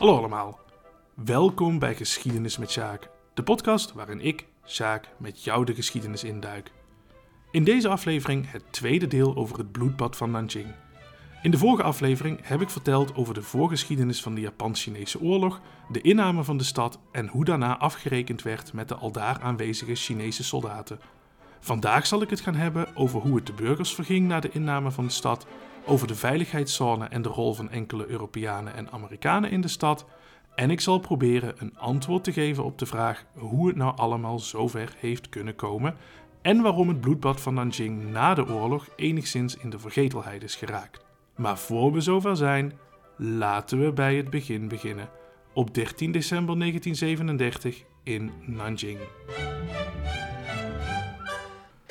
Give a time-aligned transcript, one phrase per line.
[0.00, 0.58] Hallo allemaal.
[1.14, 6.72] Welkom bij Geschiedenis met Sjaak, de podcast waarin ik, Sjaak, met jou de geschiedenis induik.
[7.50, 10.66] In deze aflevering het tweede deel over het bloedbad van Nanjing.
[11.42, 16.00] In de vorige aflevering heb ik verteld over de voorgeschiedenis van de Japan-Chinese oorlog, de
[16.00, 21.00] inname van de stad en hoe daarna afgerekend werd met de aldaar aanwezige Chinese soldaten.
[21.60, 24.90] Vandaag zal ik het gaan hebben over hoe het de burgers verging na de inname
[24.90, 25.46] van de stad,
[25.84, 30.06] over de veiligheidszone en de rol van enkele Europeanen en Amerikanen in de stad.
[30.54, 34.38] En ik zal proberen een antwoord te geven op de vraag hoe het nou allemaal
[34.38, 35.96] zover heeft kunnen komen
[36.42, 41.04] en waarom het bloedbad van Nanjing na de oorlog enigszins in de vergetelheid is geraakt.
[41.36, 42.72] Maar voor we zover zijn,
[43.16, 45.08] laten we bij het begin beginnen.
[45.52, 48.98] Op 13 december 1937 in Nanjing.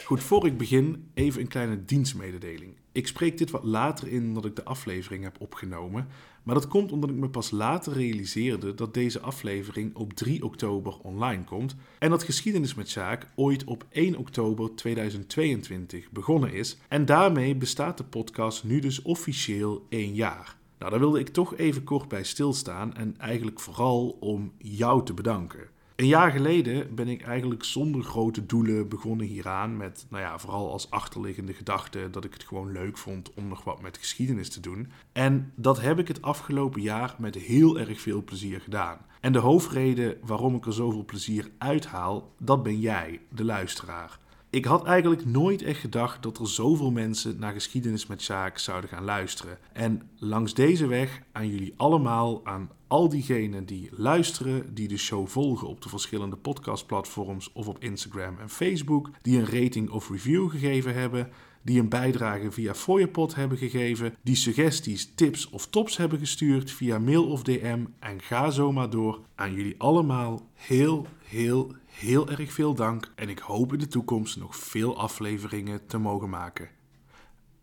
[0.10, 2.76] Goed, voor ik begin even een kleine dienstmededeling.
[2.92, 6.08] Ik spreek dit wat later in omdat ik de aflevering heb opgenomen,
[6.44, 10.98] maar dat komt omdat ik me pas later realiseerde dat deze aflevering op 3 oktober
[11.02, 17.06] online komt en dat Geschiedenis met Zaak ooit op 1 oktober 2022 begonnen is en
[17.06, 20.58] daarmee bestaat de podcast nu dus officieel één jaar.
[20.80, 25.14] Nou, daar wilde ik toch even kort bij stilstaan en eigenlijk vooral om jou te
[25.14, 25.78] bedanken.
[26.00, 29.78] Een jaar geleden ben ik eigenlijk zonder grote doelen begonnen hieraan.
[29.78, 33.64] Met, nou ja, vooral als achterliggende gedachte dat ik het gewoon leuk vond om nog
[33.64, 34.92] wat met geschiedenis te doen.
[35.12, 38.98] En dat heb ik het afgelopen jaar met heel erg veel plezier gedaan.
[39.22, 44.20] En de hoofdreden waarom ik er zoveel plezier uithaal, dat ben jij, de luisteraar.
[44.50, 48.90] Ik had eigenlijk nooit echt gedacht dat er zoveel mensen naar geschiedenis met Sjaak zouden
[48.90, 49.58] gaan luisteren.
[49.74, 55.28] En langs deze weg aan jullie allemaal, aan al diegenen die luisteren, die de show
[55.28, 60.50] volgen op de verschillende podcastplatforms of op Instagram en Facebook, die een rating of review
[60.50, 61.30] gegeven hebben,
[61.62, 67.00] die een bijdrage via Fooiepot hebben gegeven, die suggesties, tips of tops hebben gestuurd via
[67.00, 69.20] mail of DM en ga zo maar door.
[69.36, 74.38] Aan jullie allemaal heel, heel, heel erg veel dank en ik hoop in de toekomst
[74.38, 76.70] nog veel afleveringen te mogen maken.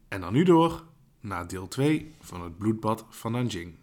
[0.08, 0.84] En dan nu door
[1.20, 3.74] naar deel 2 van het bloedbad van Nanjing.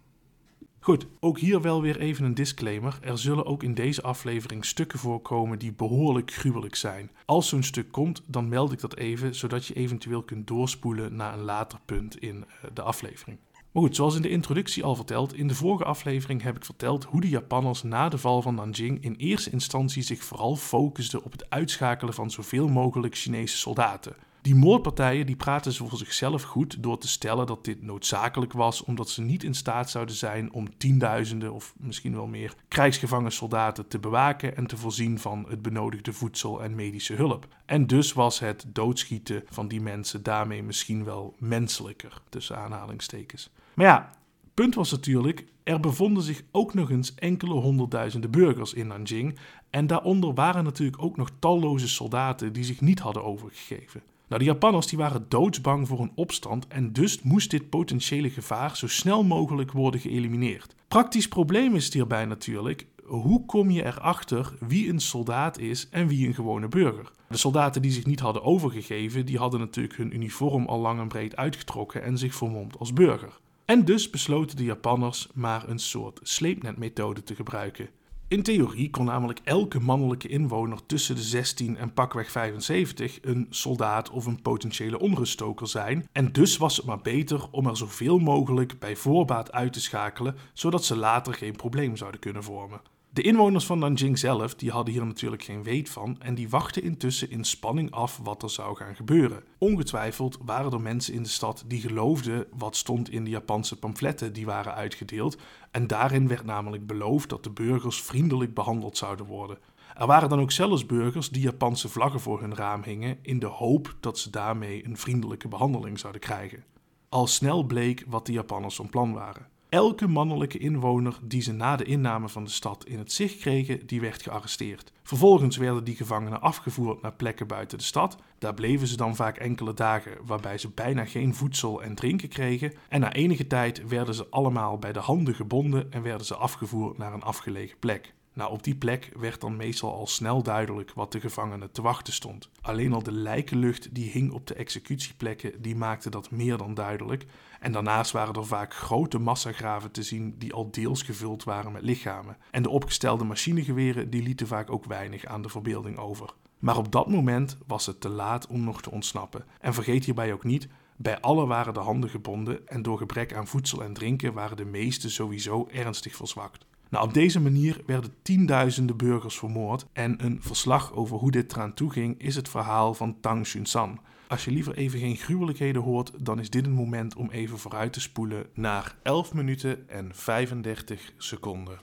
[0.83, 2.97] Goed, ook hier wel weer even een disclaimer.
[3.01, 7.11] Er zullen ook in deze aflevering stukken voorkomen die behoorlijk gruwelijk zijn.
[7.25, 11.33] Als zo'n stuk komt, dan meld ik dat even, zodat je eventueel kunt doorspoelen naar
[11.33, 13.37] een later punt in eh, de aflevering.
[13.71, 17.03] Maar goed, zoals in de introductie al verteld, in de vorige aflevering heb ik verteld
[17.03, 21.31] hoe de Japanners na de val van Nanjing in eerste instantie zich vooral focusten op
[21.31, 24.15] het uitschakelen van zoveel mogelijk Chinese soldaten.
[24.43, 28.83] Die moordpartijen die praten ze voor zichzelf goed door te stellen dat dit noodzakelijk was
[28.83, 33.87] omdat ze niet in staat zouden zijn om tienduizenden of misschien wel meer krijgsgevangen soldaten
[33.87, 37.47] te bewaken en te voorzien van het benodigde voedsel en medische hulp.
[37.65, 43.49] En dus was het doodschieten van die mensen daarmee misschien wel menselijker, tussen aanhalingstekens.
[43.73, 44.09] Maar ja,
[44.53, 49.37] punt was natuurlijk, er bevonden zich ook nog eens enkele honderdduizenden burgers in Nanjing
[49.69, 54.01] en daaronder waren natuurlijk ook nog talloze soldaten die zich niet hadden overgegeven.
[54.33, 58.77] Nou, de Japanners die waren doodsbang voor een opstand en dus moest dit potentiële gevaar
[58.77, 60.75] zo snel mogelijk worden geëlimineerd.
[60.87, 66.27] Praktisch probleem is hierbij natuurlijk, hoe kom je erachter wie een soldaat is en wie
[66.27, 67.11] een gewone burger?
[67.27, 71.07] De soldaten die zich niet hadden overgegeven, die hadden natuurlijk hun uniform al lang en
[71.07, 73.39] breed uitgetrokken en zich vermomd als burger.
[73.65, 77.89] En dus besloten de Japanners maar een soort sleepnetmethode te gebruiken.
[78.33, 84.09] In theorie kon namelijk elke mannelijke inwoner tussen de 16 en pakweg 75 een soldaat
[84.09, 86.07] of een potentiële onruststoker zijn.
[86.11, 90.35] En dus was het maar beter om er zoveel mogelijk bij voorbaat uit te schakelen,
[90.53, 92.81] zodat ze later geen probleem zouden kunnen vormen.
[93.13, 96.83] De inwoners van Nanjing zelf die hadden hier natuurlijk geen weet van en die wachten
[96.83, 99.43] intussen in spanning af wat er zou gaan gebeuren.
[99.57, 104.33] Ongetwijfeld waren er mensen in de stad die geloofden wat stond in de Japanse pamfletten
[104.33, 105.37] die waren uitgedeeld
[105.71, 109.57] en daarin werd namelijk beloofd dat de burgers vriendelijk behandeld zouden worden.
[109.95, 113.45] Er waren dan ook zelfs burgers die Japanse vlaggen voor hun raam hingen in de
[113.45, 116.63] hoop dat ze daarmee een vriendelijke behandeling zouden krijgen.
[117.09, 119.52] Al snel bleek wat de Japanners van plan waren.
[119.73, 123.85] Elke mannelijke inwoner die ze na de inname van de stad in het zicht kregen,
[123.87, 124.91] die werd gearresteerd.
[125.03, 128.17] Vervolgens werden die gevangenen afgevoerd naar plekken buiten de stad.
[128.37, 132.73] Daar bleven ze dan vaak enkele dagen, waarbij ze bijna geen voedsel en drinken kregen.
[132.89, 136.97] En na enige tijd werden ze allemaal bij de handen gebonden en werden ze afgevoerd
[136.97, 138.13] naar een afgelegen plek.
[138.35, 142.13] Nou, op die plek werd dan meestal al snel duidelijk wat de gevangenen te wachten
[142.13, 142.49] stond.
[142.61, 147.25] Alleen al de lijkenlucht die hing op de executieplekken, die maakte dat meer dan duidelijk.
[147.63, 151.81] En daarnaast waren er vaak grote massagraven te zien die al deels gevuld waren met
[151.81, 152.37] lichamen.
[152.51, 156.33] En de opgestelde machinegeweren die lieten vaak ook weinig aan de verbeelding over.
[156.59, 159.45] Maar op dat moment was het te laat om nog te ontsnappen.
[159.59, 163.47] En vergeet hierbij ook niet, bij alle waren de handen gebonden en door gebrek aan
[163.47, 166.65] voedsel en drinken waren de meesten sowieso ernstig verzwakt.
[166.89, 171.73] Nou, op deze manier werden tienduizenden burgers vermoord en een verslag over hoe dit eraan
[171.73, 173.99] toeging is het verhaal van Tang Xunsan.
[174.33, 177.93] Als je liever even geen gruwelijkheden hoort, dan is dit een moment om even vooruit
[177.93, 181.79] te spoelen naar 11 minuten en 35 seconden.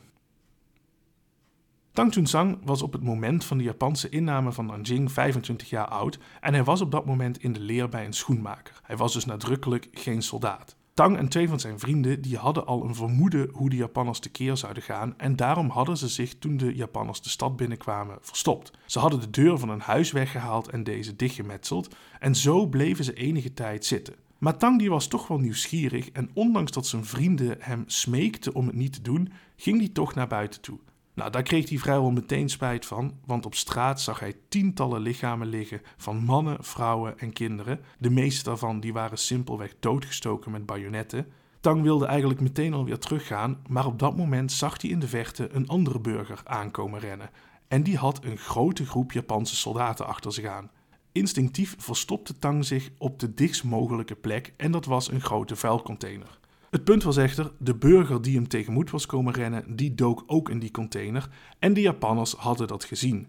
[1.92, 6.18] Tang Xunsang was op het moment van de Japanse inname van Nanjing 25 jaar oud
[6.40, 8.80] en hij was op dat moment in de leer bij een schoenmaker.
[8.82, 10.76] Hij was dus nadrukkelijk geen soldaat.
[11.00, 14.56] Tang en twee van zijn vrienden die hadden al een vermoeden hoe de Japanners tekeer
[14.56, 18.70] zouden gaan en daarom hadden ze zich toen de Japanners de stad binnenkwamen verstopt.
[18.86, 23.12] Ze hadden de deur van een huis weggehaald en deze dichtgemetseld en zo bleven ze
[23.12, 24.14] enige tijd zitten.
[24.38, 28.66] Maar Tang die was toch wel nieuwsgierig en ondanks dat zijn vrienden hem smeekten om
[28.66, 30.78] het niet te doen, ging hij toch naar buiten toe.
[31.14, 35.46] Nou, daar kreeg hij vrijwel meteen spijt van, want op straat zag hij tientallen lichamen
[35.46, 37.80] liggen van mannen, vrouwen en kinderen.
[37.98, 41.26] De meeste daarvan die waren simpelweg doodgestoken met bajonetten.
[41.60, 45.48] Tang wilde eigenlijk meteen alweer teruggaan, maar op dat moment zag hij in de verte
[45.52, 47.30] een andere burger aankomen rennen.
[47.68, 50.70] En die had een grote groep Japanse soldaten achter zich aan.
[51.12, 56.39] Instinctief verstopte Tang zich op de dichtst mogelijke plek en dat was een grote vuilcontainer.
[56.70, 60.48] Het punt was echter, de burger die hem tegenmoet was komen rennen, die dook ook
[60.48, 61.28] in die container
[61.58, 63.26] en de Japanners hadden dat gezien.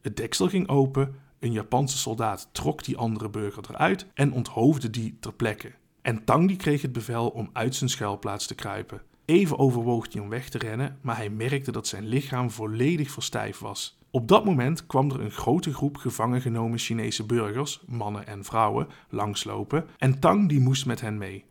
[0.00, 5.16] Het deksel ging open, een Japanse soldaat trok die andere burger eruit en onthoofde die
[5.20, 5.72] ter plekke.
[6.02, 9.02] En Tang die kreeg het bevel om uit zijn schuilplaats te kruipen.
[9.24, 13.60] Even overwoog hij om weg te rennen, maar hij merkte dat zijn lichaam volledig verstijfd
[13.60, 13.98] was.
[14.10, 18.86] Op dat moment kwam er een grote groep gevangen genomen Chinese burgers, mannen en vrouwen,
[19.08, 21.44] langslopen en Tang die moest met hen mee.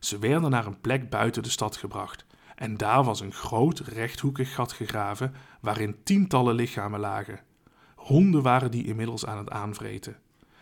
[0.00, 2.26] Ze werden naar een plek buiten de stad gebracht.
[2.54, 7.40] En daar was een groot rechthoekig gat gegraven waarin tientallen lichamen lagen.
[7.94, 10.16] Honden waren die inmiddels aan het aanvreten.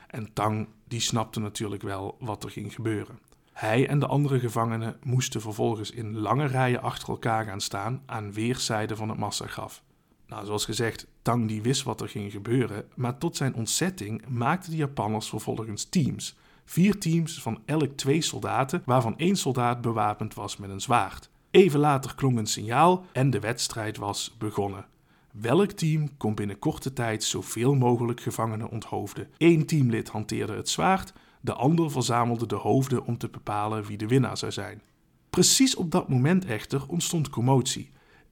[0.06, 3.18] En Tang die snapte natuurlijk wel wat er ging gebeuren.
[3.52, 8.32] Hij en de andere gevangenen moesten vervolgens in lange rijen achter elkaar gaan staan aan
[8.32, 9.82] weerszijden van het massagraf.
[10.26, 14.70] Nou, zoals gezegd, Tang die wist wat er ging gebeuren, maar tot zijn ontzetting maakten
[14.70, 16.36] de Japanners vervolgens teams
[16.68, 21.30] Vier teams van elk twee soldaten, waarvan één soldaat bewapend was met een zwaard.
[21.50, 24.86] Even later klonk een signaal en de wedstrijd was begonnen.
[25.32, 29.28] Welk team kon binnen korte tijd zoveel mogelijk gevangenen onthoofden?
[29.38, 34.06] Eén teamlid hanteerde het zwaard, de ander verzamelde de hoofden om te bepalen wie de
[34.06, 34.82] winnaar zou zijn.
[35.30, 37.90] Precies op dat moment echter ontstond commotie.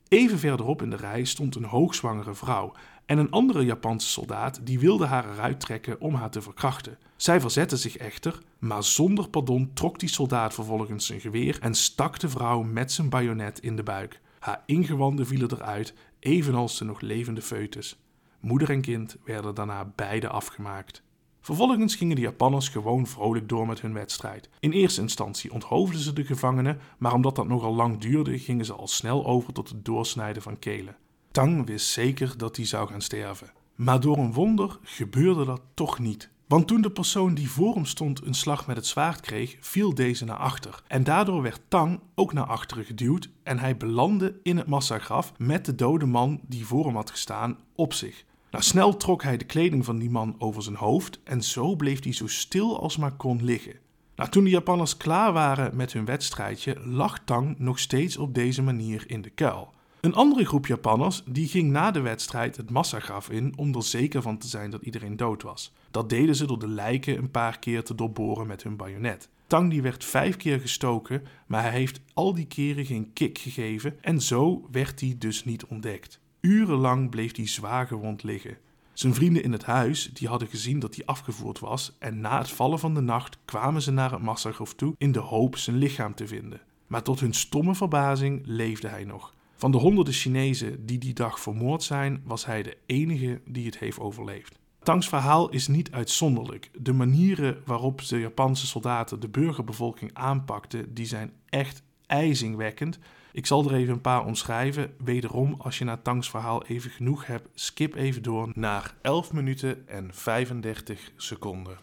[0.08, 2.72] Even verderop in de rij stond een hoogzwangere vrouw
[3.06, 6.98] en een andere Japanse soldaat die wilde haar eruit trekken om haar te verkrachten.
[7.24, 12.20] Zij verzette zich echter, maar zonder pardon trok die soldaat vervolgens zijn geweer en stak
[12.20, 14.20] de vrouw met zijn bajonet in de buik.
[14.38, 17.98] Haar ingewanden vielen eruit, evenals de nog levende foetus.
[18.40, 21.02] Moeder en kind werden daarna beide afgemaakt.
[21.40, 24.48] Vervolgens gingen de Japanners gewoon vrolijk door met hun wedstrijd.
[24.60, 28.72] In eerste instantie onthoofden ze de gevangenen, maar omdat dat nogal lang duurde, gingen ze
[28.72, 30.96] al snel over tot het doorsnijden van kelen.
[31.30, 33.52] Tang wist zeker dat hij zou gaan sterven.
[33.74, 36.32] Maar door een wonder gebeurde dat toch niet.
[36.46, 39.94] Want toen de persoon die voor hem stond een slag met het zwaard kreeg, viel
[39.94, 40.82] deze naar achter.
[40.86, 45.64] En daardoor werd Tang ook naar achteren geduwd en hij belandde in het massagraf met
[45.64, 48.24] de dode man die voor hem had gestaan op zich.
[48.50, 52.02] Nou, snel trok hij de kleding van die man over zijn hoofd en zo bleef
[52.02, 53.76] hij zo stil als maar kon liggen.
[54.16, 58.62] Nou, toen de Japanners klaar waren met hun wedstrijdje, lag Tang nog steeds op deze
[58.62, 59.72] manier in de kuil.
[60.04, 64.22] Een andere groep Japanners die ging na de wedstrijd het massagraf in om er zeker
[64.22, 65.72] van te zijn dat iedereen dood was.
[65.90, 69.28] Dat deden ze door de lijken een paar keer te doorboren met hun bajonet.
[69.46, 74.02] Tang die werd vijf keer gestoken, maar hij heeft al die keren geen kick gegeven
[74.02, 76.20] en zo werd hij dus niet ontdekt.
[76.40, 78.56] Urenlang bleef hij zwaar gewond liggen.
[78.92, 82.50] Zijn vrienden in het huis die hadden gezien dat hij afgevoerd was en na het
[82.50, 86.14] vallen van de nacht kwamen ze naar het massagraf toe in de hoop zijn lichaam
[86.14, 86.60] te vinden.
[86.86, 89.34] Maar tot hun stomme verbazing leefde hij nog.
[89.64, 93.78] Van de honderden Chinezen die die dag vermoord zijn, was hij de enige die het
[93.78, 94.58] heeft overleefd.
[94.82, 96.70] Tangs verhaal is niet uitzonderlijk.
[96.78, 102.98] De manieren waarop de Japanse soldaten de burgerbevolking aanpakten, die zijn echt ijzingwekkend.
[103.32, 104.94] Ik zal er even een paar omschrijven.
[105.04, 109.88] Wederom, als je na Tangs verhaal even genoeg hebt, skip even door naar 11 minuten
[109.88, 111.78] en 35 seconden.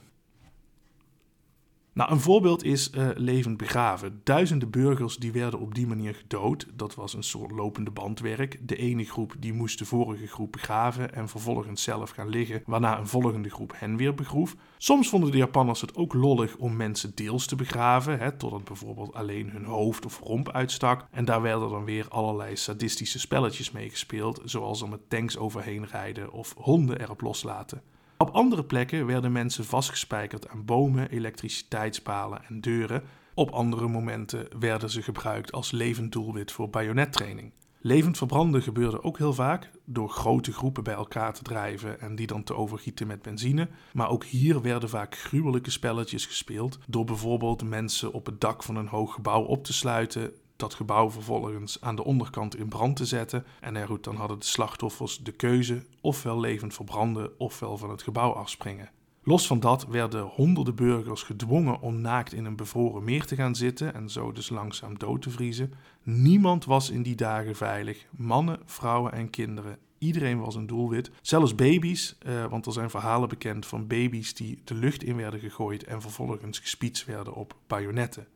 [1.94, 4.22] Nou, een voorbeeld is uh, levend begraven.
[4.24, 6.68] Duizenden burgers die werden op die manier gedood.
[6.74, 8.58] Dat was een soort lopende bandwerk.
[8.62, 13.00] De ene groep die moest de vorige groep begraven en vervolgens zelf gaan liggen, waarna
[13.00, 14.56] een volgende groep hen weer begroef.
[14.78, 19.14] Soms vonden de Japanners het ook lollig om mensen deels te begraven, hè, totdat bijvoorbeeld
[19.14, 21.08] alleen hun hoofd of romp uitstak.
[21.12, 25.86] En daar werden dan weer allerlei sadistische spelletjes mee gespeeld, zoals er met tanks overheen
[25.86, 27.82] rijden of honden erop loslaten.
[28.22, 33.04] Op andere plekken werden mensen vastgespijkerd aan bomen, elektriciteitspalen en deuren.
[33.34, 37.52] Op andere momenten werden ze gebruikt als levend doelwit voor bajonettraining.
[37.80, 42.28] Levend verbranden gebeurde ook heel vaak door grote groepen bij elkaar te drijven en die
[42.28, 43.68] dan te overgieten met benzine.
[43.94, 48.76] Maar ook hier werden vaak gruwelijke spelletjes gespeeld door bijvoorbeeld mensen op het dak van
[48.76, 53.06] een hoog gebouw op te sluiten, dat gebouw vervolgens aan de onderkant in brand te
[53.06, 53.46] zetten.
[53.60, 58.02] En ja, goed, dan hadden de slachtoffers de keuze ofwel levend verbranden ofwel van het
[58.02, 58.90] gebouw afspringen.
[59.24, 63.56] Los van dat werden honderden burgers gedwongen om naakt in een bevroren meer te gaan
[63.56, 65.74] zitten en zo dus langzaam dood te vriezen.
[66.04, 68.06] Niemand was in die dagen veilig.
[68.10, 69.78] Mannen, vrouwen en kinderen.
[69.98, 71.12] Iedereen was een doelwit.
[71.22, 75.40] Zelfs baby's, eh, want er zijn verhalen bekend van baby's die de lucht in werden
[75.40, 78.28] gegooid en vervolgens gespietst werden op bajonetten.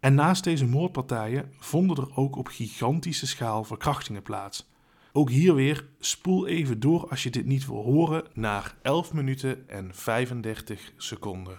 [0.00, 4.70] En naast deze moordpartijen vonden er ook op gigantische schaal verkrachtingen plaats.
[5.12, 9.68] Ook hier weer spoel even door als je dit niet wil horen naar 11 minuten
[9.68, 11.58] en 35 seconden.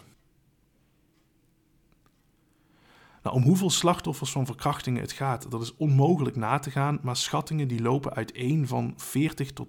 [3.24, 7.15] Nou, om hoeveel slachtoffers van verkrachtingen het gaat, dat is onmogelijk na te gaan, maar
[7.15, 9.67] schattingen die lopen uiteen van 40 tot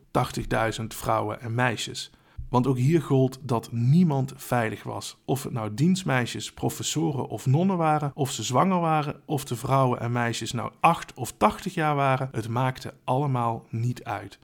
[0.80, 2.10] 80.000 vrouwen en meisjes.
[2.50, 5.16] Want ook hier gold dat niemand veilig was.
[5.24, 10.00] Of het nou dienstmeisjes, professoren of nonnen waren, of ze zwanger waren, of de vrouwen
[10.00, 14.38] en meisjes nou 8 of 80 jaar waren, het maakte allemaal niet uit.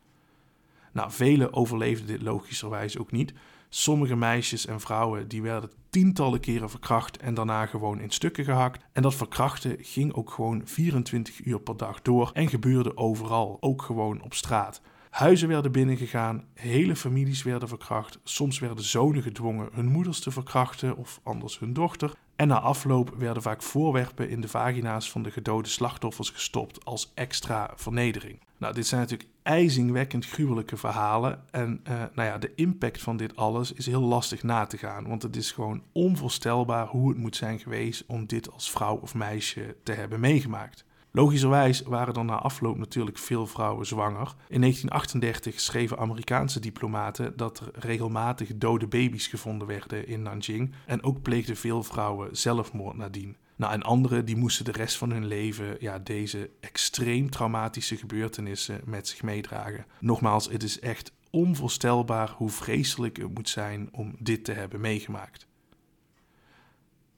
[0.92, 3.32] Nou, velen overleefden dit logischerwijs ook niet.
[3.68, 8.84] Sommige meisjes en vrouwen die werden tientallen keren verkracht en daarna gewoon in stukken gehakt.
[8.92, 13.82] En dat verkrachten ging ook gewoon 24 uur per dag door en gebeurde overal, ook
[13.82, 14.80] gewoon op straat.
[15.16, 18.18] Huizen werden binnengegaan, hele families werden verkracht.
[18.24, 22.12] Soms werden zonen gedwongen hun moeders te verkrachten of anders hun dochter.
[22.34, 27.12] En na afloop werden vaak voorwerpen in de vagina's van de gedode slachtoffers gestopt als
[27.14, 28.40] extra vernedering.
[28.56, 31.42] Nou, dit zijn natuurlijk ijzingwekkend gruwelijke verhalen.
[31.50, 35.08] En uh, nou ja, de impact van dit alles is heel lastig na te gaan.
[35.08, 39.14] Want het is gewoon onvoorstelbaar hoe het moet zijn geweest om dit als vrouw of
[39.14, 40.84] meisje te hebben meegemaakt.
[41.16, 44.34] Logischerwijs waren er na afloop natuurlijk veel vrouwen zwanger.
[44.48, 51.02] In 1938 schreven Amerikaanse diplomaten dat er regelmatig dode baby's gevonden werden in Nanjing en
[51.02, 53.36] ook pleegden veel vrouwen zelfmoord nadien.
[53.56, 58.80] Nou, en anderen die moesten de rest van hun leven ja, deze extreem traumatische gebeurtenissen
[58.84, 59.86] met zich meedragen.
[60.00, 65.46] Nogmaals, het is echt onvoorstelbaar hoe vreselijk het moet zijn om dit te hebben meegemaakt.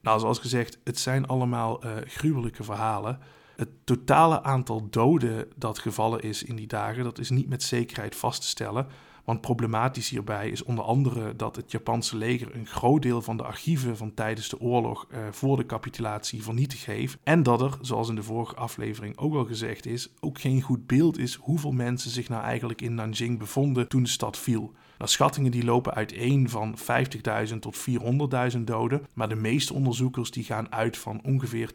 [0.01, 3.19] Nou, zoals gezegd, het zijn allemaal uh, gruwelijke verhalen.
[3.59, 8.17] Het totale aantal doden dat gevallen is in die dagen, dat is niet met zekerheid
[8.17, 8.87] vast te stellen.
[9.25, 13.43] Want problematisch hierbij is onder andere dat het Japanse leger een groot deel van de
[13.43, 17.19] archieven van tijdens de oorlog eh, voor de capitulatie vernietigd heeft.
[17.23, 20.87] En dat er, zoals in de vorige aflevering ook al gezegd is, ook geen goed
[20.87, 24.73] beeld is hoeveel mensen zich nou eigenlijk in Nanjing bevonden toen de stad viel.
[24.99, 26.77] Nou, schattingen die lopen uiteen van
[27.51, 27.89] 50.000 tot
[28.57, 31.71] 400.000 doden, maar de meeste onderzoekers die gaan uit van ongeveer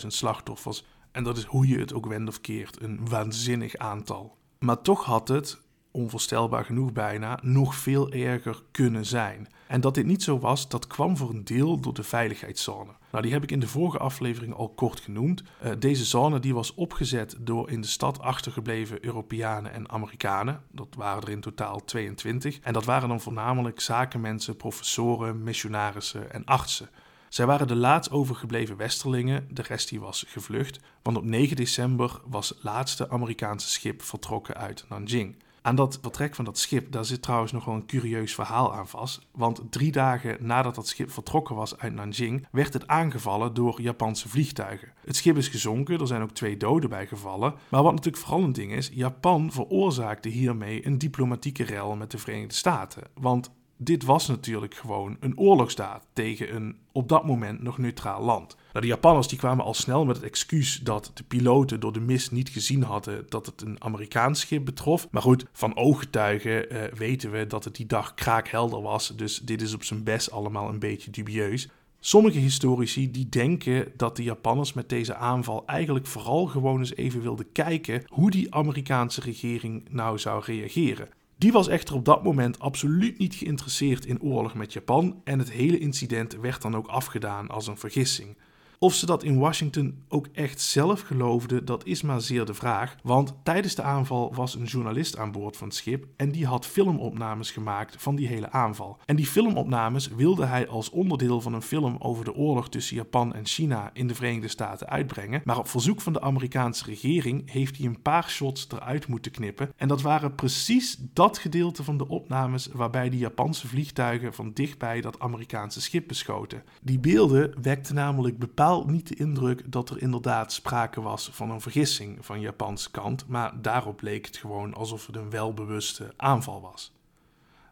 [0.00, 0.84] 200.000 slachtoffers.
[1.14, 4.36] En dat is hoe je het ook wendt of keert, een waanzinnig aantal.
[4.58, 9.48] Maar toch had het, onvoorstelbaar genoeg bijna, nog veel erger kunnen zijn.
[9.66, 12.90] En dat dit niet zo was, dat kwam voor een deel door de veiligheidszone.
[13.10, 15.42] Nou, die heb ik in de vorige aflevering al kort genoemd.
[15.42, 20.62] Uh, deze zone die was opgezet door in de stad achtergebleven Europeanen en Amerikanen.
[20.72, 22.58] Dat waren er in totaal 22.
[22.60, 26.88] En dat waren dan voornamelijk zakenmensen, professoren, missionarissen en artsen.
[27.34, 32.20] Zij waren de laatst overgebleven Westerlingen, de rest die was gevlucht, want op 9 december
[32.26, 35.36] was het laatste Amerikaanse schip vertrokken uit Nanjing.
[35.62, 38.88] Aan dat vertrek van dat schip, daar zit trouwens nog wel een curieus verhaal aan
[38.88, 39.26] vast.
[39.32, 44.28] Want drie dagen nadat dat schip vertrokken was uit Nanjing, werd het aangevallen door Japanse
[44.28, 44.92] vliegtuigen.
[45.04, 47.54] Het schip is gezonken, er zijn ook twee doden bij gevallen.
[47.68, 52.18] Maar wat natuurlijk vooral een ding is, Japan veroorzaakte hiermee een diplomatieke rel met de
[52.18, 53.02] Verenigde Staten.
[53.14, 58.56] Want dit was natuurlijk gewoon een oorlogsdaad tegen een op dat moment nog neutraal land.
[58.72, 62.00] Nou, de Japanners die kwamen al snel met het excuus dat de piloten door de
[62.00, 65.08] mist niet gezien hadden dat het een Amerikaans schip betrof.
[65.10, 69.62] Maar goed, van ooggetuigen uh, weten we dat het die dag kraakhelder was, dus dit
[69.62, 71.68] is op zijn best allemaal een beetje dubieus.
[72.00, 77.22] Sommige historici die denken dat de Japanners met deze aanval eigenlijk vooral gewoon eens even
[77.22, 81.08] wilden kijken hoe die Amerikaanse regering nou zou reageren.
[81.36, 85.50] Die was echter op dat moment absoluut niet geïnteresseerd in oorlog met Japan en het
[85.50, 88.36] hele incident werd dan ook afgedaan als een vergissing.
[88.78, 92.96] Of ze dat in Washington ook echt zelf geloofden, dat is maar zeer de vraag.
[93.02, 96.66] Want tijdens de aanval was een journalist aan boord van het schip en die had
[96.66, 98.98] filmopnames gemaakt van die hele aanval.
[99.04, 103.34] En die filmopnames wilde hij als onderdeel van een film over de oorlog tussen Japan
[103.34, 105.40] en China in de Verenigde Staten uitbrengen.
[105.44, 109.72] Maar op verzoek van de Amerikaanse regering heeft hij een paar shots eruit moeten knippen.
[109.76, 115.00] En dat waren precies dat gedeelte van de opnames waarbij die Japanse vliegtuigen van dichtbij
[115.00, 116.62] dat Amerikaanse schip beschoten.
[116.82, 118.38] Die beelden wekten namelijk
[118.86, 123.62] niet de indruk dat er inderdaad sprake was van een vergissing van Japanse kant, maar
[123.62, 126.92] daarop leek het gewoon alsof het een welbewuste aanval was.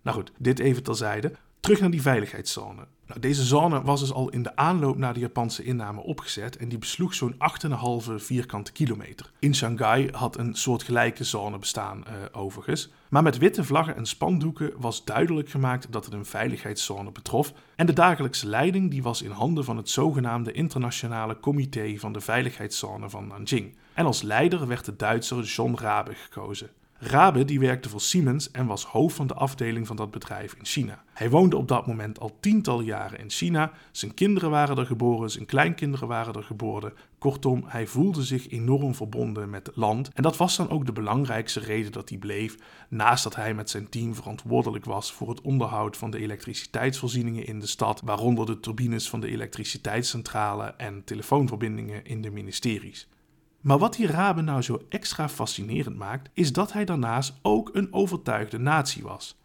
[0.03, 1.33] Nou goed, dit even terzijde.
[1.61, 2.87] Terug naar die veiligheidszone.
[3.13, 6.69] Nou, deze zone was dus al in de aanloop naar de Japanse inname opgezet en
[6.69, 9.31] die besloeg zo'n 8,5 vierkante kilometer.
[9.39, 12.91] In Shanghai had een soortgelijke zone bestaan uh, overigens.
[13.09, 17.87] Maar met witte vlaggen en spandoeken was duidelijk gemaakt dat het een veiligheidszone betrof en
[17.87, 23.11] de dagelijkse leiding die was in handen van het zogenaamde Internationale Comité van de Veiligheidszone
[23.11, 23.77] van Nanjing.
[23.95, 26.71] En als leider werd de Duitser John Rabe gekozen.
[27.05, 30.65] Rabe die werkte voor Siemens en was hoofd van de afdeling van dat bedrijf in
[30.65, 31.03] China.
[31.13, 33.73] Hij woonde op dat moment al tientallen jaren in China.
[33.93, 36.93] Zijn kinderen waren er geboren, zijn kleinkinderen waren er geboren.
[37.19, 40.11] Kortom, hij voelde zich enorm verbonden met het land.
[40.15, 42.57] En dat was dan ook de belangrijkste reden dat hij bleef,
[42.89, 47.61] naast dat hij met zijn team verantwoordelijk was voor het onderhoud van de elektriciteitsvoorzieningen in
[47.61, 53.09] de stad, waaronder de turbines van de elektriciteitscentrale en telefoonverbindingen in de ministeries.
[53.63, 57.93] Maar wat die Rabe nou zo extra fascinerend maakt, is dat hij daarnaast ook een
[57.93, 59.41] overtuigde nazi was.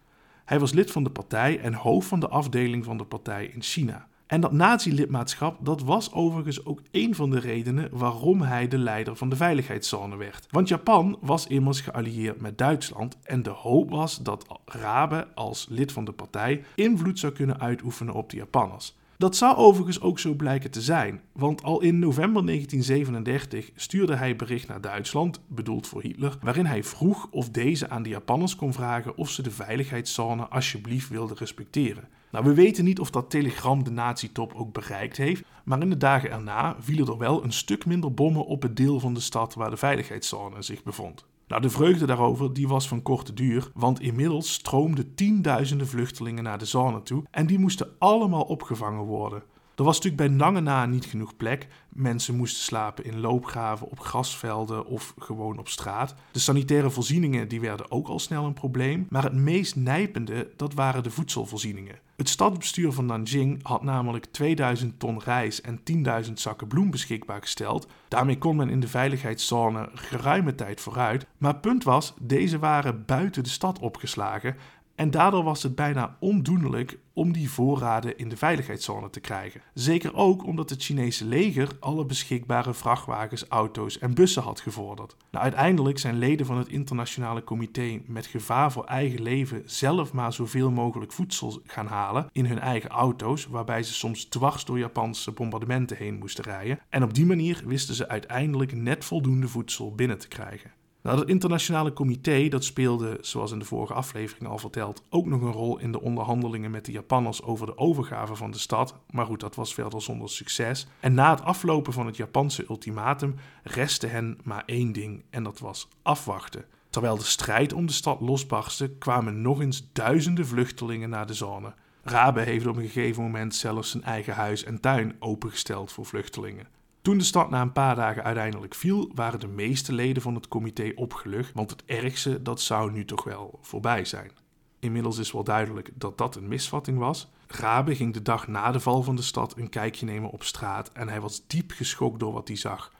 [0.45, 3.61] Hij was lid van de partij en hoofd van de afdeling van de partij in
[3.61, 4.07] China.
[4.27, 9.15] En dat nazi-lidmaatschap, dat was overigens ook een van de redenen waarom hij de leider
[9.15, 10.47] van de veiligheidszone werd.
[10.49, 15.91] Want Japan was immers geallieerd met Duitsland en de hoop was dat Rabe als lid
[15.91, 18.95] van de partij invloed zou kunnen uitoefenen op de Japanners.
[19.19, 24.35] Dat zou overigens ook zo blijken te zijn, want al in november 1937 stuurde hij
[24.35, 28.73] bericht naar Duitsland, bedoeld voor Hitler, waarin hij vroeg of deze aan de Japanners kon
[28.73, 32.07] vragen of ze de veiligheidszone alsjeblieft wilden respecteren.
[32.31, 35.97] Nou, we weten niet of dat telegram de nazi-top ook bereikt heeft, maar in de
[35.97, 39.53] dagen erna vielen er wel een stuk minder bommen op het deel van de stad
[39.53, 41.25] waar de veiligheidszone zich bevond.
[41.47, 46.57] Nou, de vreugde daarover die was van korte duur, want inmiddels stroomden tienduizenden vluchtelingen naar
[46.57, 49.43] de zone toe en die moesten allemaal opgevangen worden.
[49.77, 51.67] Er was natuurlijk bij lange na niet genoeg plek.
[51.89, 56.15] Mensen moesten slapen in loopgraven, op grasvelden of gewoon op straat.
[56.31, 59.07] De sanitaire voorzieningen die werden ook al snel een probleem.
[59.09, 61.99] Maar het meest nijpende, dat waren de voedselvoorzieningen.
[62.15, 65.79] Het stadsbestuur van Nanjing had namelijk 2000 ton rijst en
[66.25, 67.87] 10.000 zakken bloem beschikbaar gesteld.
[68.07, 71.25] Daarmee kon men in de veiligheidszone geruime tijd vooruit.
[71.37, 74.55] Maar punt was, deze waren buiten de stad opgeslagen
[74.97, 79.61] en daardoor was het bijna ondoenlijk om die voorraden in de veiligheidszone te krijgen.
[79.73, 85.15] Zeker ook omdat het Chinese leger alle beschikbare vrachtwagens, auto's en bussen had gevorderd.
[85.31, 90.33] Nou, uiteindelijk zijn leden van het internationale comité met gevaar voor eigen leven zelf maar
[90.33, 95.31] zoveel mogelijk voedsel gaan halen in hun eigen auto's, waarbij ze soms dwars door Japanse
[95.31, 96.79] bombardementen heen moesten rijden.
[96.89, 100.71] En op die manier wisten ze uiteindelijk net voldoende voedsel binnen te krijgen.
[101.07, 105.41] Nou, het internationale comité dat speelde, zoals in de vorige aflevering al verteld, ook nog
[105.41, 108.95] een rol in de onderhandelingen met de Japanners over de overgave van de stad.
[109.09, 110.87] Maar goed, dat was verder zonder succes.
[110.99, 115.59] En na het aflopen van het Japanse ultimatum restte hen maar één ding en dat
[115.59, 116.65] was afwachten.
[116.89, 121.73] Terwijl de strijd om de stad losbarstte, kwamen nog eens duizenden vluchtelingen naar de zone.
[122.03, 126.76] Rabe heeft op een gegeven moment zelfs zijn eigen huis en tuin opengesteld voor vluchtelingen.
[127.07, 130.47] Toen de stad na een paar dagen uiteindelijk viel, waren de meeste leden van het
[130.47, 134.31] comité opgelucht, want het ergste dat zou nu toch wel voorbij zijn.
[134.79, 137.31] Inmiddels is wel duidelijk dat dat een misvatting was.
[137.47, 140.91] Rabe ging de dag na de val van de stad een kijkje nemen op straat
[140.91, 142.93] en hij was diep geschokt door wat hij zag.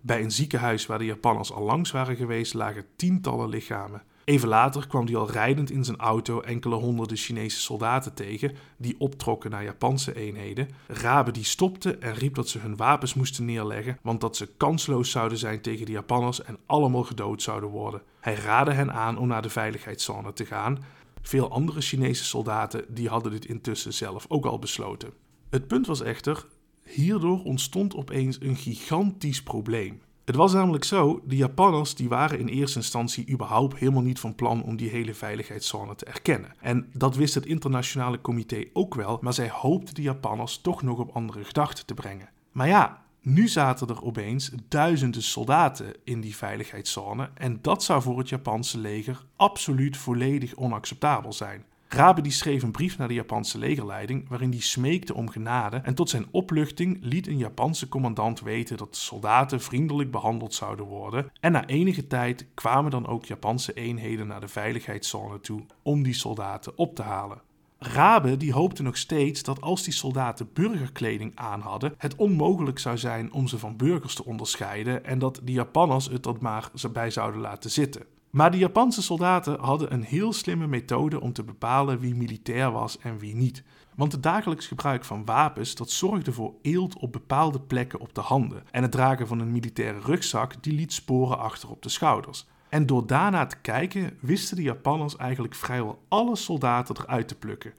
[0.00, 4.02] Bij een ziekenhuis waar de Japanners al langs waren geweest lagen tientallen lichamen.
[4.24, 8.94] Even later kwam hij al rijdend in zijn auto enkele honderden Chinese soldaten tegen die
[8.98, 10.68] optrokken naar Japanse eenheden.
[10.86, 15.10] Rabe die stopte en riep dat ze hun wapens moesten neerleggen, want dat ze kansloos
[15.10, 18.02] zouden zijn tegen de Japanners en allemaal gedood zouden worden.
[18.20, 20.84] Hij raadde hen aan om naar de veiligheidszone te gaan.
[21.22, 25.12] Veel andere Chinese soldaten die hadden dit intussen zelf ook al besloten.
[25.50, 26.46] Het punt was echter,
[26.84, 30.00] hierdoor ontstond opeens een gigantisch probleem.
[30.24, 34.34] Het was namelijk zo, de Japanners die waren in eerste instantie überhaupt helemaal niet van
[34.34, 36.54] plan om die hele veiligheidszone te erkennen.
[36.60, 40.98] En dat wist het internationale comité ook wel, maar zij hoopten de Japanners toch nog
[40.98, 42.28] op andere gedachten te brengen.
[42.52, 48.18] Maar ja, nu zaten er opeens duizenden soldaten in die veiligheidszone en dat zou voor
[48.18, 51.64] het Japanse leger absoluut volledig onacceptabel zijn.
[51.94, 55.94] Rabe die schreef een brief naar de Japanse legerleiding waarin hij smeekte om genade en
[55.94, 61.30] tot zijn opluchting liet een Japanse commandant weten dat de soldaten vriendelijk behandeld zouden worden
[61.40, 66.14] en na enige tijd kwamen dan ook Japanse eenheden naar de veiligheidszone toe om die
[66.14, 67.40] soldaten op te halen.
[67.78, 72.98] Rabe die hoopte nog steeds dat als die soldaten burgerkleding aan hadden, het onmogelijk zou
[72.98, 77.10] zijn om ze van burgers te onderscheiden en dat de Japanners het dat maar bij
[77.10, 78.11] zouden laten zitten.
[78.32, 82.98] Maar de Japanse soldaten hadden een heel slimme methode om te bepalen wie militair was
[82.98, 83.62] en wie niet.
[83.94, 88.20] Want het dagelijks gebruik van wapens dat zorgde voor eelt op bepaalde plekken op de
[88.20, 88.62] handen.
[88.70, 92.46] En het dragen van een militaire rugzak die liet sporen achter op de schouders.
[92.68, 97.74] En door daarna te kijken wisten de Japanners eigenlijk vrijwel alle soldaten eruit te plukken.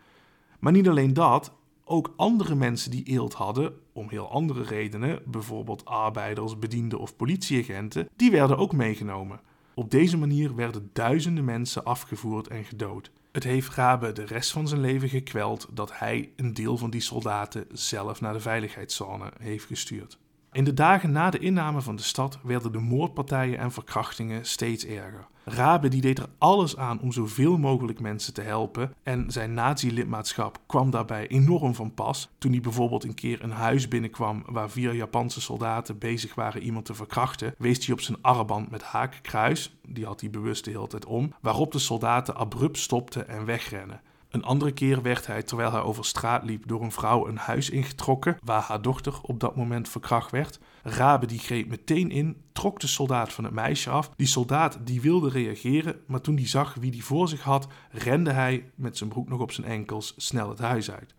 [0.60, 1.54] Maar niet alleen dat,
[1.86, 8.10] ook andere mensen die eelt hadden, om heel andere redenen, bijvoorbeeld arbeiders, bedienden of politieagenten,
[8.16, 9.40] die werden ook meegenomen.
[9.76, 13.12] Op deze manier werden duizenden mensen afgevoerd en gedood.
[13.32, 17.02] Het heeft Rabe de rest van zijn leven gekweld dat hij een deel van die
[17.02, 20.18] soldaten zelf naar de veiligheidszone heeft gestuurd.
[20.54, 24.86] In de dagen na de inname van de stad werden de moordpartijen en verkrachtingen steeds
[24.86, 25.28] erger.
[25.46, 30.60] Rabe die deed er alles aan om zoveel mogelijk mensen te helpen en zijn nazi-lidmaatschap
[30.66, 32.30] kwam daarbij enorm van pas.
[32.38, 36.86] Toen hij bijvoorbeeld een keer een huis binnenkwam waar vier Japanse soldaten bezig waren iemand
[36.86, 40.88] te verkrachten, wees hij op zijn armband met haakkruis, die had hij bewust de hele
[40.88, 44.02] tijd om, waarop de soldaten abrupt stopten en wegrennen.
[44.34, 47.70] Een andere keer werd hij, terwijl hij over straat liep, door een vrouw een huis
[47.70, 50.60] ingetrokken, waar haar dochter op dat moment verkracht werd.
[50.84, 54.10] Rabe die greep meteen in, trok de soldaat van het meisje af.
[54.16, 58.32] Die soldaat die wilde reageren, maar toen hij zag wie die voor zich had, rende
[58.32, 61.14] hij, met zijn broek nog op zijn enkels, snel het huis uit.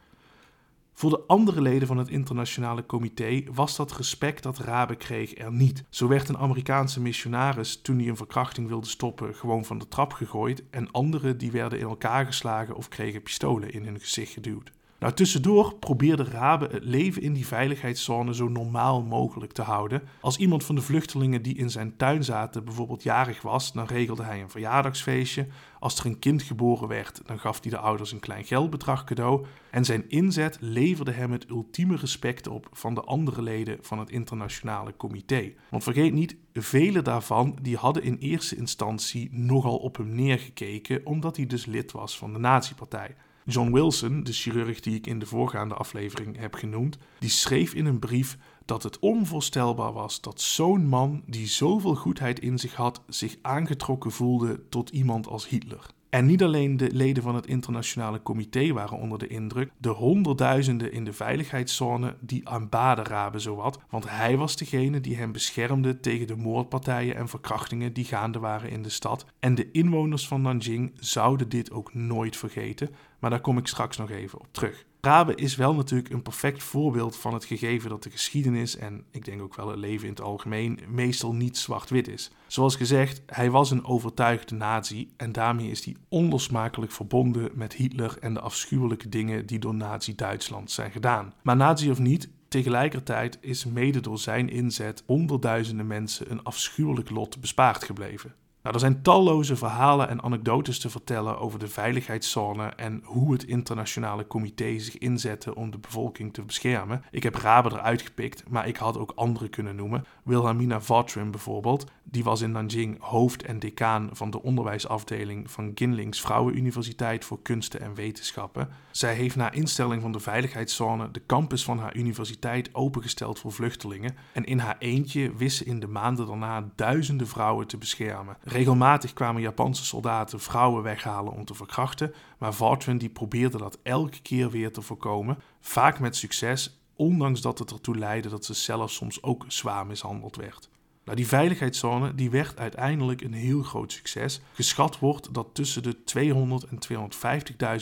[0.97, 5.53] Voor de andere leden van het internationale comité was dat respect dat Rabe kreeg er
[5.53, 5.85] niet.
[5.89, 10.13] Zo werd een Amerikaanse missionaris, toen hij een verkrachting wilde stoppen, gewoon van de trap
[10.13, 14.73] gegooid en anderen die werden in elkaar geslagen of kregen pistolen in hun gezicht geduwd.
[14.99, 20.03] Nou, tussendoor probeerde Rabe het leven in die veiligheidszone zo normaal mogelijk te houden.
[20.21, 24.23] Als iemand van de vluchtelingen die in zijn tuin zaten bijvoorbeeld jarig was, dan regelde
[24.23, 25.47] hij een verjaardagsfeestje.
[25.79, 29.47] Als er een kind geboren werd, dan gaf hij de ouders een klein geldbedrag cadeau.
[29.71, 34.11] En zijn inzet leverde hem het ultieme respect op van de andere leden van het
[34.11, 35.53] internationale comité.
[35.71, 41.37] Want vergeet niet, vele daarvan die hadden in eerste instantie nogal op hem neergekeken, omdat
[41.37, 43.15] hij dus lid was van de nazi-partij.
[43.47, 47.87] John Wilson, de chirurg die ik in de voorgaande aflevering heb genoemd, die schreef in
[47.87, 53.03] een brief dat het onvoorstelbaar was dat zo'n man die zoveel goedheid in zich had,
[53.09, 55.87] zich aangetrokken voelde tot iemand als Hitler.
[56.15, 60.93] En niet alleen de leden van het internationale comité waren onder de indruk, de honderdduizenden
[60.93, 66.27] in de veiligheidszone die aanbaden Rabe zowat, want hij was degene die hem beschermde tegen
[66.27, 69.27] de moordpartijen en verkrachtingen die gaande waren in de stad.
[69.41, 73.97] En de inwoners van Nanjing zouden dit ook nooit vergeten, maar daar kom ik straks
[73.97, 74.85] nog even op terug.
[75.05, 79.25] Rabe is wel natuurlijk een perfect voorbeeld van het gegeven dat de geschiedenis en ik
[79.25, 82.31] denk ook wel het leven in het algemeen meestal niet zwart-wit is.
[82.47, 88.17] Zoals gezegd, hij was een overtuigde nazi en daarmee is hij onlosmakelijk verbonden met Hitler
[88.21, 91.33] en de afschuwelijke dingen die door nazi-Duitsland zijn gedaan.
[91.43, 97.41] Maar nazi of niet, tegelijkertijd is mede door zijn inzet honderdduizenden mensen een afschuwelijk lot
[97.41, 98.35] bespaard gebleven.
[98.65, 103.45] Nou, er zijn talloze verhalen en anekdotes te vertellen over de veiligheidszone en hoe het
[103.45, 107.03] internationale comité zich inzette om de bevolking te beschermen.
[107.11, 110.05] Ik heb Rabe eruit gepikt, maar ik had ook andere kunnen noemen.
[110.23, 116.21] Wilhelmina Vatrim bijvoorbeeld, die was in Nanjing hoofd en decaan van de onderwijsafdeling van Ginlings
[116.21, 118.69] Vrouwenuniversiteit voor Kunsten en Wetenschappen.
[118.91, 124.17] Zij heeft na instelling van de veiligheidszone de campus van haar universiteit opengesteld voor vluchtelingen
[124.33, 128.37] en in haar eentje wist ze in de maanden daarna duizenden vrouwen te beschermen.
[128.55, 134.23] Regelmatig kwamen Japanse soldaten vrouwen weghalen om te verkrachten, maar Vartwin die probeerde dat elke
[134.23, 138.91] keer weer te voorkomen, vaak met succes, ondanks dat het ertoe leidde dat ze zelf
[138.91, 140.71] soms ook zwaar mishandeld werd.
[141.05, 144.41] Nou, die veiligheidszone die werd uiteindelijk een heel groot succes.
[144.53, 146.79] Geschat wordt dat tussen de 200 en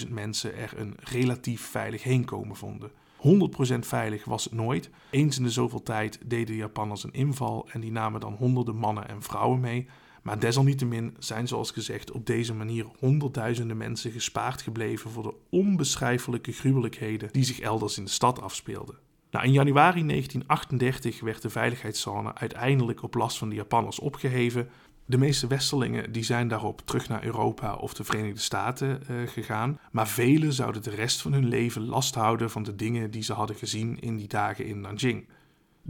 [0.04, 2.90] 250.000 mensen er een relatief veilig heenkomen vonden.
[3.22, 4.90] 100% veilig was het nooit.
[5.10, 8.76] Eens in de zoveel tijd deden de Japanners een inval en die namen dan honderden
[8.76, 9.88] mannen en vrouwen mee.
[10.22, 16.52] Maar desalniettemin zijn zoals gezegd op deze manier honderdduizenden mensen gespaard gebleven voor de onbeschrijfelijke
[16.52, 18.98] gruwelijkheden die zich elders in de stad afspeelden.
[19.30, 24.68] Nou, in januari 1938 werd de veiligheidszone uiteindelijk op last van de Japanners opgeheven.
[25.04, 29.78] De meeste Westerlingen die zijn daarop terug naar Europa of de Verenigde Staten uh, gegaan,
[29.90, 33.32] maar velen zouden de rest van hun leven last houden van de dingen die ze
[33.32, 35.26] hadden gezien in die dagen in Nanjing.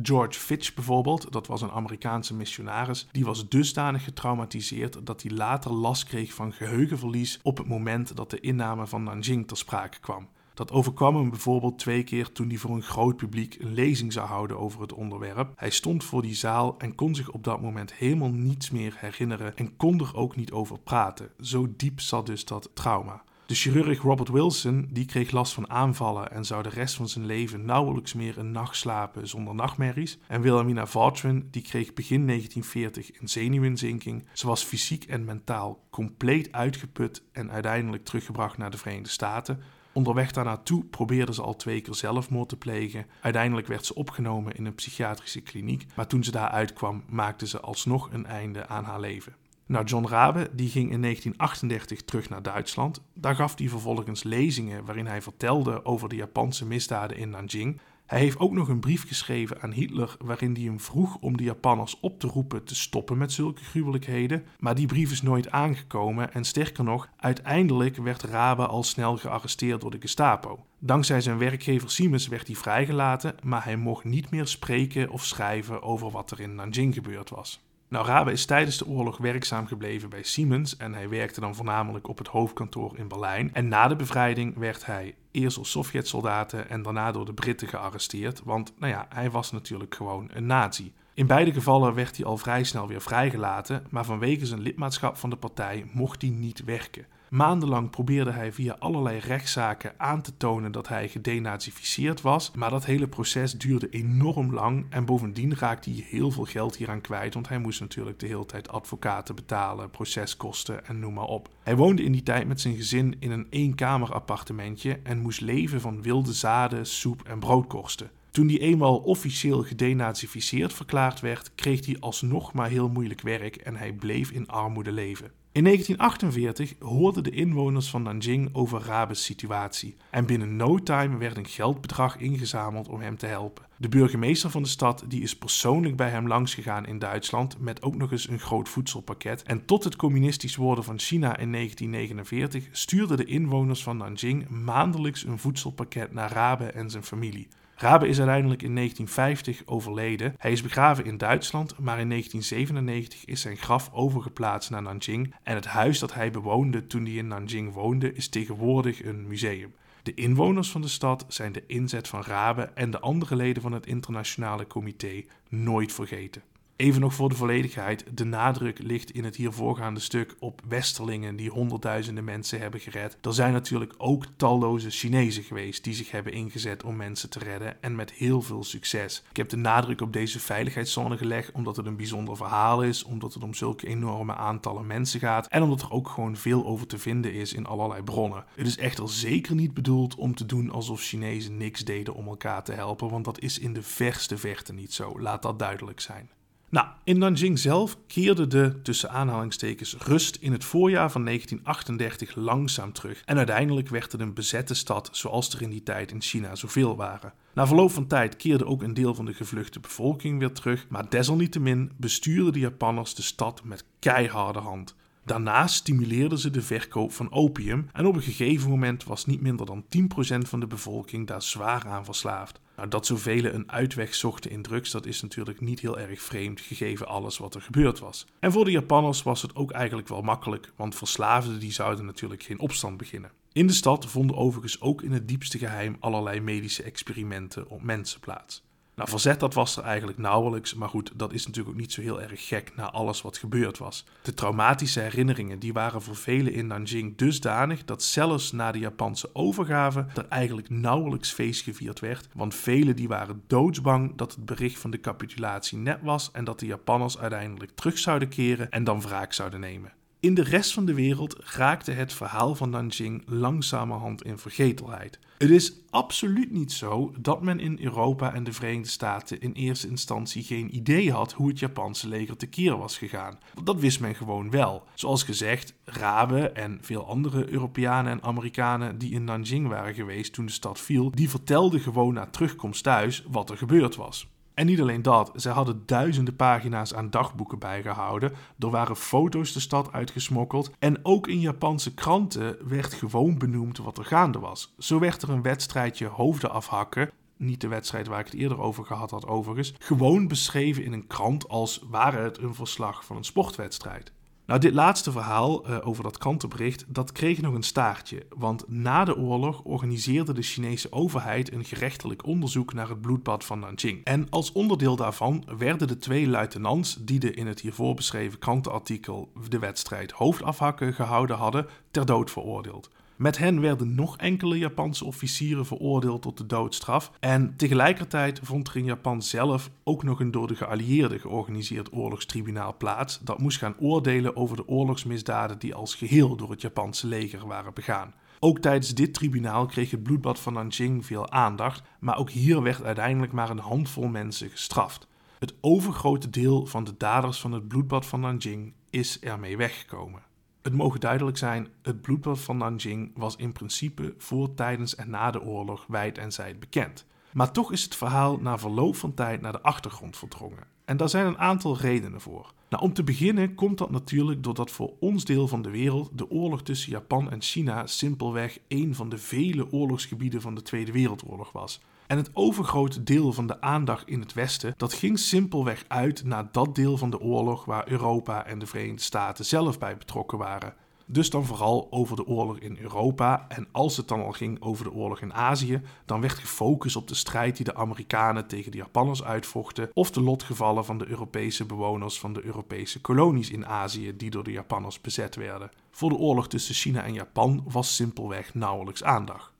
[0.03, 5.73] George Fitch bijvoorbeeld, dat was een Amerikaanse missionaris, die was dusdanig getraumatiseerd dat hij later
[5.73, 10.29] last kreeg van geheugenverlies op het moment dat de inname van Nanjing ter sprake kwam.
[10.55, 14.27] Dat overkwam hem bijvoorbeeld twee keer toen hij voor een groot publiek een lezing zou
[14.27, 15.53] houden over het onderwerp.
[15.57, 19.57] Hij stond voor die zaal en kon zich op dat moment helemaal niets meer herinneren
[19.57, 21.31] en kon er ook niet over praten.
[21.41, 23.23] Zo diep zat dus dat trauma.
[23.53, 27.27] De chirurg Robert Wilson die kreeg last van aanvallen en zou de rest van zijn
[27.27, 30.19] leven nauwelijks meer een nacht slapen zonder nachtmerries.
[30.27, 34.25] En Wilhelmina Vautrin die kreeg begin 1940 een zenuwinzinking.
[34.33, 39.61] Ze was fysiek en mentaal compleet uitgeput en uiteindelijk teruggebracht naar de Verenigde Staten.
[39.93, 43.07] Onderweg daarnaartoe probeerde ze al twee keer zelfmoord te plegen.
[43.21, 47.61] Uiteindelijk werd ze opgenomen in een psychiatrische kliniek, maar toen ze daar uitkwam maakte ze
[47.61, 49.42] alsnog een einde aan haar leven.
[49.66, 53.03] Nou, John Rabe die ging in 1938 terug naar Duitsland.
[53.14, 57.81] Daar gaf hij vervolgens lezingen waarin hij vertelde over de Japanse misdaden in Nanjing.
[58.07, 61.42] Hij heeft ook nog een brief geschreven aan Hitler waarin hij hem vroeg om de
[61.42, 64.44] Japanners op te roepen te stoppen met zulke gruwelijkheden.
[64.59, 69.81] Maar die brief is nooit aangekomen en sterker nog, uiteindelijk werd Rabe al snel gearresteerd
[69.81, 70.64] door de Gestapo.
[70.79, 75.83] Dankzij zijn werkgever Siemens werd hij vrijgelaten, maar hij mocht niet meer spreken of schrijven
[75.83, 77.61] over wat er in Nanjing gebeurd was.
[77.93, 82.09] Nou, Rabe is tijdens de oorlog werkzaam gebleven bij Siemens en hij werkte dan voornamelijk
[82.09, 83.55] op het hoofdkantoor in Berlijn.
[83.55, 88.43] En na de bevrijding werd hij eerst door Sovjet-soldaten en daarna door de Britten gearresteerd,
[88.45, 90.93] want nou ja, hij was natuurlijk gewoon een nazi.
[91.15, 95.31] In beide gevallen werd hij al vrij snel weer vrijgelaten, maar vanwege zijn lidmaatschap van
[95.31, 97.07] de partij mocht hij niet werken.
[97.33, 102.85] Maandenlang probeerde hij via allerlei rechtszaken aan te tonen dat hij gedenazificeerd was, maar dat
[102.85, 107.49] hele proces duurde enorm lang en bovendien raakte hij heel veel geld hieraan kwijt, want
[107.49, 111.49] hij moest natuurlijk de hele tijd advocaten betalen, proceskosten en noem maar op.
[111.62, 115.81] Hij woonde in die tijd met zijn gezin in een eenkamer appartementje en moest leven
[115.81, 118.11] van wilde zaden, soep en broodkorsten.
[118.31, 123.77] Toen hij eenmaal officieel gedenazificeerd verklaard werd, kreeg hij alsnog maar heel moeilijk werk en
[123.77, 125.42] hij bleef in armoede leven.
[125.55, 131.37] In 1948 hoorden de inwoners van Nanjing over Rabe's situatie en binnen no time werd
[131.37, 133.65] een geldbedrag ingezameld om hem te helpen.
[133.77, 137.97] De burgemeester van de stad die is persoonlijk bij hem langsgegaan in Duitsland met ook
[137.97, 139.43] nog eens een groot voedselpakket.
[139.43, 145.25] En tot het communistisch worden van China in 1949 stuurden de inwoners van Nanjing maandelijks
[145.25, 147.49] een voedselpakket naar Rabe en zijn familie.
[147.83, 150.35] Rabe is uiteindelijk in 1950 overleden.
[150.38, 155.55] Hij is begraven in Duitsland, maar in 1997 is zijn graf overgeplaatst naar Nanjing en
[155.55, 159.75] het huis dat hij bewoonde toen hij in Nanjing woonde is tegenwoordig een museum.
[160.03, 163.73] De inwoners van de stad zijn de inzet van Rabe en de andere leden van
[163.73, 166.42] het internationale comité nooit vergeten.
[166.83, 171.37] Even nog voor de volledigheid, de nadruk ligt in het hier voorgaande stuk op westerlingen
[171.37, 173.18] die honderdduizenden mensen hebben gered.
[173.21, 177.83] Er zijn natuurlijk ook talloze Chinezen geweest die zich hebben ingezet om mensen te redden
[177.83, 179.23] en met heel veel succes.
[179.31, 183.35] Ik heb de nadruk op deze veiligheidszone gelegd omdat het een bijzonder verhaal is, omdat
[183.35, 186.99] het om zulke enorme aantallen mensen gaat en omdat er ook gewoon veel over te
[186.99, 188.45] vinden is in allerlei bronnen.
[188.55, 192.64] Het is echter zeker niet bedoeld om te doen alsof Chinezen niks deden om elkaar
[192.64, 195.21] te helpen, want dat is in de verste verte niet zo.
[195.21, 196.31] Laat dat duidelijk zijn.
[196.73, 202.93] Nou, in Nanjing zelf keerde de tussen aanhalingstekens rust in het voorjaar van 1938 langzaam
[202.93, 206.55] terug en uiteindelijk werd het een bezette stad zoals er in die tijd in China
[206.55, 207.33] zoveel waren.
[207.55, 211.11] Na verloop van tijd keerde ook een deel van de gevluchte bevolking weer terug, maar
[211.11, 214.95] desalniettemin bestuurden de Japanners de stad met keiharde hand.
[215.25, 219.67] Daarnaast stimuleerden ze de verkoop van opium en op een gegeven moment was niet minder
[219.67, 222.61] dan 10% van de bevolking daar zwaar aan verslaafd.
[222.77, 226.61] Nou, dat zoveel een uitweg zochten in drugs, dat is natuurlijk niet heel erg vreemd,
[226.61, 228.27] gegeven alles wat er gebeurd was.
[228.39, 232.43] En voor de Japanners was het ook eigenlijk wel makkelijk, want verslaafden die zouden natuurlijk
[232.43, 233.31] geen opstand beginnen.
[233.53, 238.21] In de stad vonden overigens ook in het diepste geheim allerlei medische experimenten op mensen
[238.21, 238.63] plaats.
[238.95, 242.01] Nou, verzet dat was er eigenlijk nauwelijks, maar goed, dat is natuurlijk ook niet zo
[242.01, 244.05] heel erg gek na alles wat gebeurd was.
[244.23, 249.31] De traumatische herinneringen die waren voor velen in Nanjing dusdanig dat zelfs na de Japanse
[249.33, 254.79] overgave er eigenlijk nauwelijks feest gevierd werd, want velen die waren doodsbang dat het bericht
[254.79, 259.01] van de capitulatie net was en dat de Japanners uiteindelijk terug zouden keren en dan
[259.01, 259.93] wraak zouden nemen.
[260.23, 265.19] In de rest van de wereld raakte het verhaal van Nanjing langzamerhand in vergetelheid.
[265.39, 269.89] Het is absoluut niet zo dat men in Europa en de Verenigde Staten in eerste
[269.89, 273.39] instantie geen idee had hoe het Japanse leger tekeer was gegaan.
[273.63, 274.83] Dat wist men gewoon wel.
[274.95, 280.47] Zoals gezegd, Raben en veel andere Europeanen en Amerikanen die in Nanjing waren geweest toen
[280.47, 284.32] de stad viel, die vertelden gewoon na terugkomst thuis wat er gebeurd was.
[284.55, 288.33] En niet alleen dat, zij hadden duizenden pagina's aan dagboeken bijgehouden.
[288.59, 290.71] Er waren foto's de stad uitgesmokkeld.
[290.79, 294.75] En ook in Japanse kranten werd gewoon benoemd wat er gaande was.
[294.79, 297.11] Zo werd er een wedstrijdje hoofden afhakken.
[297.37, 299.75] Niet de wedstrijd waar ik het eerder over gehad had, overigens.
[299.79, 304.12] Gewoon beschreven in een krant als ware het een verslag van een sportwedstrijd.
[304.53, 308.27] Nou, dit laatste verhaal uh, over dat krantenbericht, dat kreeg nog een staartje.
[308.29, 313.59] Want na de oorlog organiseerde de Chinese overheid een gerechtelijk onderzoek naar het bloedbad van
[313.59, 314.05] Nanjing.
[314.05, 319.33] En als onderdeel daarvan werden de twee luitenants die de in het hiervoor beschreven krantenartikel
[319.49, 322.91] de wedstrijd hoofdafhakken gehouden hadden, ter dood veroordeeld.
[323.23, 327.13] Met hen werden nog enkele Japanse officieren veroordeeld tot de doodstraf.
[327.21, 332.77] En tegelijkertijd vond er in Japan zelf ook nog een door de geallieerden georganiseerd oorlogstribunaal
[332.77, 333.21] plaats.
[333.21, 337.75] Dat moest gaan oordelen over de oorlogsmisdaden die als geheel door het Japanse leger waren
[337.75, 338.15] begaan.
[338.39, 342.83] Ook tijdens dit tribunaal kreeg het bloedbad van Nanjing veel aandacht, maar ook hier werd
[342.83, 345.09] uiteindelijk maar een handvol mensen gestraft.
[345.39, 350.31] Het overgrote deel van de daders van het bloedbad van Nanjing is ermee weggekomen.
[350.62, 355.31] Het mogen duidelijk zijn, het bloedbad van Nanjing was in principe voor, tijdens en na
[355.31, 357.07] de oorlog wijd en zijd bekend.
[357.33, 360.66] Maar toch is het verhaal na verloop van tijd naar de achtergrond verdrongen.
[360.85, 362.53] En daar zijn een aantal redenen voor.
[362.68, 366.31] Nou, om te beginnen komt dat natuurlijk doordat voor ons deel van de wereld de
[366.31, 371.53] oorlog tussen Japan en China simpelweg een van de vele oorlogsgebieden van de Tweede Wereldoorlog
[371.53, 371.81] was.
[372.07, 376.49] En het overgrote deel van de aandacht in het Westen, dat ging simpelweg uit naar
[376.53, 380.75] dat deel van de oorlog waar Europa en de Verenigde Staten zelf bij betrokken waren.
[381.07, 383.47] Dus dan vooral over de oorlog in Europa.
[383.49, 387.09] En als het dan al ging over de oorlog in Azië, dan werd gefocust op
[387.09, 391.65] de strijd die de Amerikanen tegen de Japanners uitvochten, of de lotgevallen van de Europese
[391.65, 395.71] bewoners van de Europese kolonies in Azië die door de Japanners bezet werden.
[395.91, 399.52] Voor de oorlog tussen China en Japan was simpelweg nauwelijks aandacht.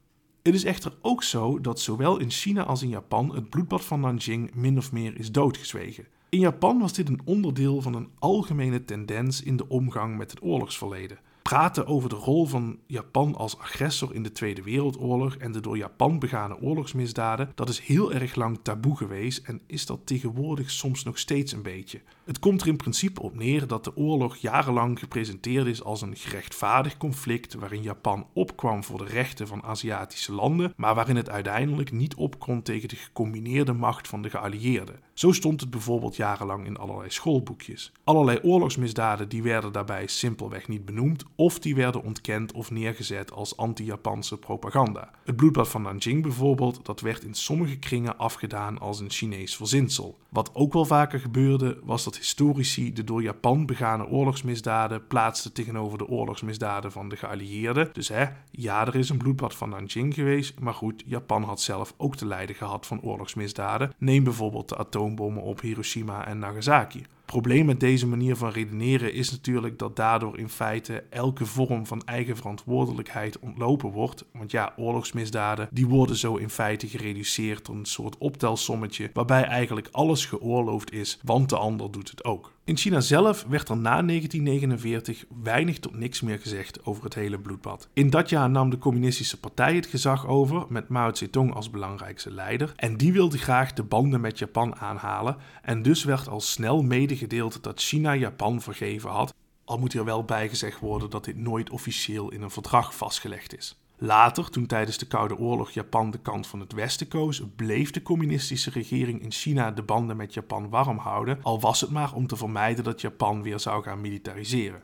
[0.43, 4.01] Het is echter ook zo dat zowel in China als in Japan het bloedbad van
[4.01, 6.07] Nanjing min of meer is doodgezwegen.
[6.29, 10.43] In Japan was dit een onderdeel van een algemene tendens in de omgang met het
[10.43, 11.19] oorlogsverleden
[11.53, 15.77] praten over de rol van Japan als agressor in de Tweede Wereldoorlog en de door
[15.77, 21.05] Japan begane oorlogsmisdaden, dat is heel erg lang taboe geweest en is dat tegenwoordig soms
[21.05, 22.01] nog steeds een beetje.
[22.25, 26.17] Het komt er in principe op neer dat de oorlog jarenlang gepresenteerd is als een
[26.17, 31.93] gerechtvaardigd conflict waarin Japan opkwam voor de rechten van Aziatische landen, maar waarin het uiteindelijk
[31.93, 35.01] niet opkwam tegen de gecombineerde macht van de geallieerden.
[35.15, 37.93] Zo stond het bijvoorbeeld jarenlang in allerlei schoolboekjes.
[38.05, 43.57] Allerlei oorlogsmisdaden die werden daarbij simpelweg niet benoemd of die werden ontkend of neergezet als
[43.57, 45.11] anti-Japanse propaganda.
[45.25, 50.19] Het bloedbad van Nanjing bijvoorbeeld, dat werd in sommige kringen afgedaan als een Chinees verzinsel.
[50.29, 55.99] Wat ook wel vaker gebeurde, was dat historici de door Japan begane oorlogsmisdaden plaatsten tegenover
[55.99, 57.89] de oorlogsmisdaden van de geallieerden.
[57.93, 61.95] Dus hè, ja, er is een bloedbad van Nanjing geweest, maar goed, Japan had zelf
[61.97, 63.93] ook te lijden gehad van oorlogsmisdaden.
[63.99, 69.31] Neem bijvoorbeeld de atoombommen op Hiroshima en Nagasaki probleem met deze manier van redeneren is
[69.31, 74.25] natuurlijk dat daardoor in feite elke vorm van eigen verantwoordelijkheid ontlopen wordt.
[74.33, 79.89] Want ja, oorlogsmisdaden die worden zo in feite gereduceerd tot een soort optelsommetje waarbij eigenlijk
[79.91, 82.53] alles geoorloofd is, want de ander doet het ook.
[82.65, 87.39] In China zelf werd er na 1949 weinig tot niks meer gezegd over het hele
[87.39, 87.89] bloedbad.
[87.93, 92.31] In dat jaar nam de Communistische Partij het gezag over met Mao Zedong als belangrijkste
[92.31, 96.83] leider en die wilde graag de banden met Japan aanhalen en dus werd al snel
[96.83, 101.71] medegedeeld dat China Japan vergeven had, al moet er wel bijgezegd worden dat dit nooit
[101.71, 103.82] officieel in een verdrag vastgelegd is.
[104.05, 108.03] Later, toen tijdens de Koude Oorlog Japan de kant van het Westen koos, bleef de
[108.03, 112.27] communistische regering in China de banden met Japan warm houden, al was het maar om
[112.27, 114.83] te vermijden dat Japan weer zou gaan militariseren.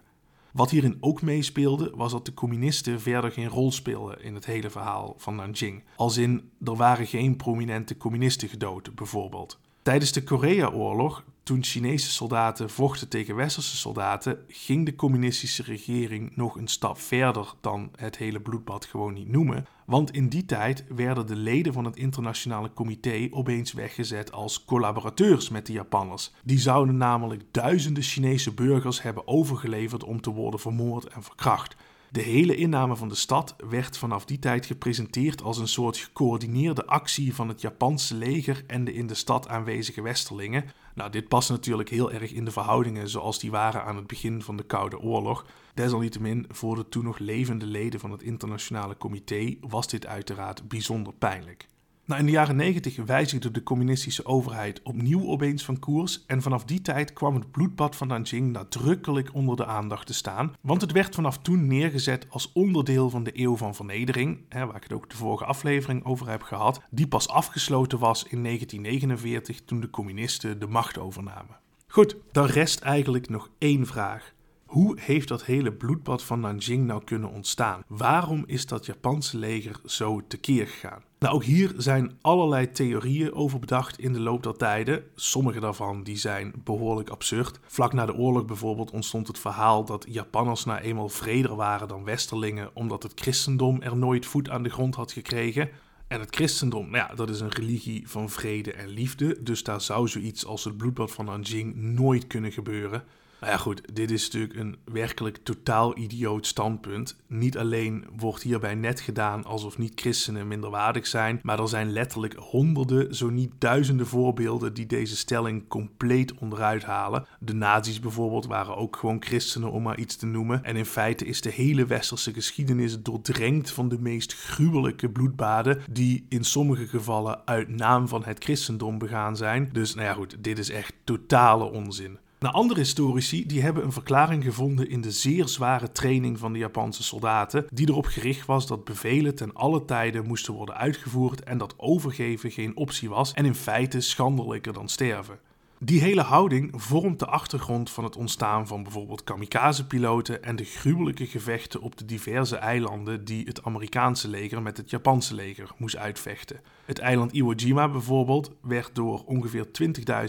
[0.52, 4.70] Wat hierin ook meespeelde, was dat de communisten verder geen rol speelden in het hele
[4.70, 5.85] verhaal van Nanjing.
[5.96, 9.59] Als in, er waren geen prominente communisten gedood, bijvoorbeeld.
[9.83, 16.57] Tijdens de Koreaoorlog toen Chinese soldaten vochten tegen westerse soldaten, ging de communistische regering nog
[16.57, 19.67] een stap verder dan het hele bloedbad gewoon niet noemen.
[19.87, 25.49] Want in die tijd werden de leden van het internationale comité opeens weggezet als collaborateurs
[25.49, 26.33] met de Japanners.
[26.45, 31.77] Die zouden namelijk duizenden Chinese burgers hebben overgeleverd om te worden vermoord en verkracht.
[32.11, 36.87] De hele inname van de stad werd vanaf die tijd gepresenteerd als een soort gecoördineerde
[36.87, 40.65] actie van het Japanse leger en de in de stad aanwezige Westerlingen,
[40.99, 44.43] Nou, dit past natuurlijk heel erg in de verhoudingen zoals die waren aan het begin
[44.43, 45.47] van de Koude Oorlog.
[45.75, 51.13] Desalniettemin, voor de toen nog levende leden van het internationale comité was dit uiteraard bijzonder
[51.13, 51.69] pijnlijk.
[52.09, 56.65] Nou, in de jaren 90 wijzigde de communistische overheid opnieuw opeens van koers en vanaf
[56.65, 60.92] die tijd kwam het bloedbad van Nanjing nadrukkelijk onder de aandacht te staan, want het
[60.92, 64.92] werd vanaf toen neergezet als onderdeel van de eeuw van vernedering, hè, waar ik het
[64.92, 69.90] ook de vorige aflevering over heb gehad, die pas afgesloten was in 1949 toen de
[69.90, 71.56] communisten de macht overnamen.
[71.87, 74.33] Goed, dan rest eigenlijk nog één vraag.
[74.69, 77.83] Hoe heeft dat hele bloedbad van Nanjing nou kunnen ontstaan?
[77.87, 81.02] Waarom is dat Japanse leger zo tekeer gegaan?
[81.19, 85.04] Nou, ook hier zijn allerlei theorieën over bedacht in de loop der tijden.
[85.14, 87.60] Sommige daarvan die zijn behoorlijk absurd.
[87.66, 92.04] Vlak na de oorlog bijvoorbeeld ontstond het verhaal dat Japanners nou eenmaal vreder waren dan
[92.04, 95.71] Westerlingen, omdat het christendom er nooit voet aan de grond had gekregen.
[96.08, 99.81] En het christendom, nou ja, dat is een religie van vrede en liefde, dus daar
[99.81, 103.04] zou zoiets als het bloedbad van Nanjing nooit kunnen gebeuren.
[103.41, 107.17] Nou ja, goed, dit is natuurlijk een werkelijk totaal idioot standpunt.
[107.27, 113.15] Niet alleen wordt hierbij net gedaan alsof niet-christenen minderwaardig zijn, maar er zijn letterlijk honderden,
[113.15, 117.27] zo niet duizenden voorbeelden die deze stelling compleet onderuit halen.
[117.41, 120.65] De nazi's bijvoorbeeld waren ook gewoon christenen, om maar iets te noemen.
[120.65, 126.27] En in feite is de hele westerse geschiedenis doordrenkt van de meest gruwelijke bloedbaden, die
[126.29, 129.69] in sommige gevallen uit naam van het christendom begaan zijn.
[129.73, 132.19] Dus nou ja, goed, dit is echt totale onzin.
[132.41, 136.59] Nou, andere historici die hebben een verklaring gevonden in de zeer zware training van de
[136.59, 141.59] Japanse soldaten, die erop gericht was dat bevelen ten alle tijden moesten worden uitgevoerd en
[141.59, 145.39] dat overgeven geen optie was en in feite schandelijker dan sterven.
[145.81, 151.26] Die hele houding vormt de achtergrond van het ontstaan van bijvoorbeeld kamikaze-piloten en de gruwelijke
[151.26, 156.60] gevechten op de diverse eilanden die het Amerikaanse leger met het Japanse leger moest uitvechten.
[156.85, 159.66] Het eiland Iwo Jima bijvoorbeeld werd door ongeveer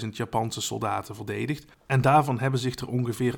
[0.01, 3.35] 20.000 Japanse soldaten verdedigd en daarvan hebben zich er ongeveer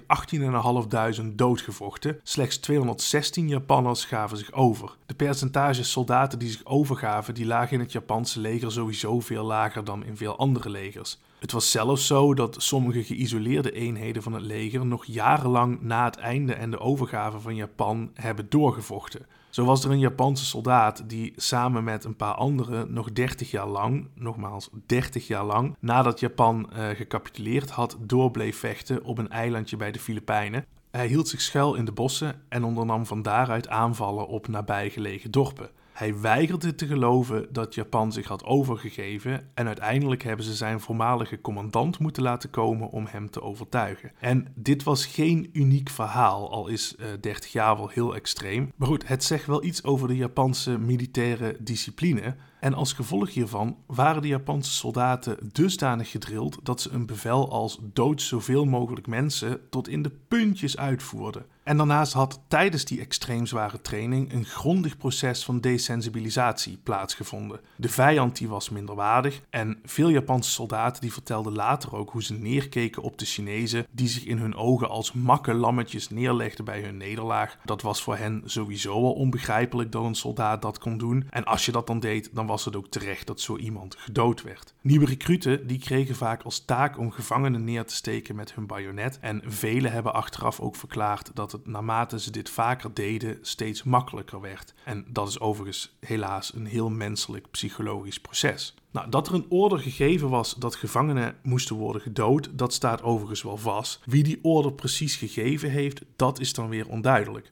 [1.22, 2.20] 18.500 doodgevochten.
[2.24, 4.98] Slechts 216 Japanners gaven zich over.
[5.06, 9.84] De percentage soldaten die zich overgaven die lagen in het Japanse leger sowieso veel lager
[9.84, 11.20] dan in veel andere legers.
[11.42, 16.16] Het was zelfs zo dat sommige geïsoleerde eenheden van het leger nog jarenlang na het
[16.16, 19.26] einde en de overgave van Japan hebben doorgevochten.
[19.50, 23.68] Zo was er een Japanse soldaat die samen met een paar anderen nog 30 jaar
[23.68, 29.78] lang, nogmaals 30 jaar lang, nadat Japan uh, gecapituleerd had, doorbleef vechten op een eilandje
[29.78, 30.66] bij de Filipijnen.
[30.92, 35.70] Hij hield zich schuil in de bossen en ondernam van daaruit aanvallen op nabijgelegen dorpen.
[36.02, 41.42] Hij weigerde te geloven dat Japan zich had overgegeven en uiteindelijk hebben ze zijn voormalige
[41.42, 44.12] commandant moeten laten komen om hem te overtuigen.
[44.20, 48.72] En dit was geen uniek verhaal, al is uh, eh, 30 jaar wel heel extreem.
[48.76, 52.36] Maar goed, het zegt wel iets over de Japanse militaire discipline.
[52.62, 57.80] En als gevolg hiervan waren de Japanse soldaten dusdanig gedrild dat ze een bevel als
[57.82, 61.46] dood zoveel mogelijk mensen tot in de puntjes uitvoerden.
[61.64, 67.60] En daarnaast had tijdens die extreem zware training een grondig proces van desensibilisatie plaatsgevonden.
[67.76, 72.34] De vijand die was minderwaardig en veel Japanse soldaten die vertelden later ook hoe ze
[72.34, 76.98] neerkeken op de Chinezen die zich in hun ogen als makke lammetjes neerlegden bij hun
[76.98, 77.58] nederlaag.
[77.66, 81.28] Dat was voor hen sowieso al onbegrijpelijk dat een soldaat dat kon doen.
[81.30, 84.42] En als je dat dan deed, dan was het ook terecht dat zo iemand gedood
[84.42, 84.74] werd.
[84.82, 89.20] Nieuwe recruten die kregen vaak als taak om gevangenen neer te steken met hun bajonet
[89.20, 94.42] en velen hebben achteraf ook verklaard dat het naarmate ze dit vaker deden steeds makkelijker
[94.42, 94.74] werd.
[94.84, 98.76] En dat is overigens helaas een heel menselijk psychologisch proces.
[98.92, 103.44] Nou, dat er een order gegeven was dat gevangenen moesten worden gedood, dat staat overigens
[103.44, 104.02] wel vast.
[104.06, 107.52] Wie die order precies gegeven heeft, dat is dan weer onduidelijk.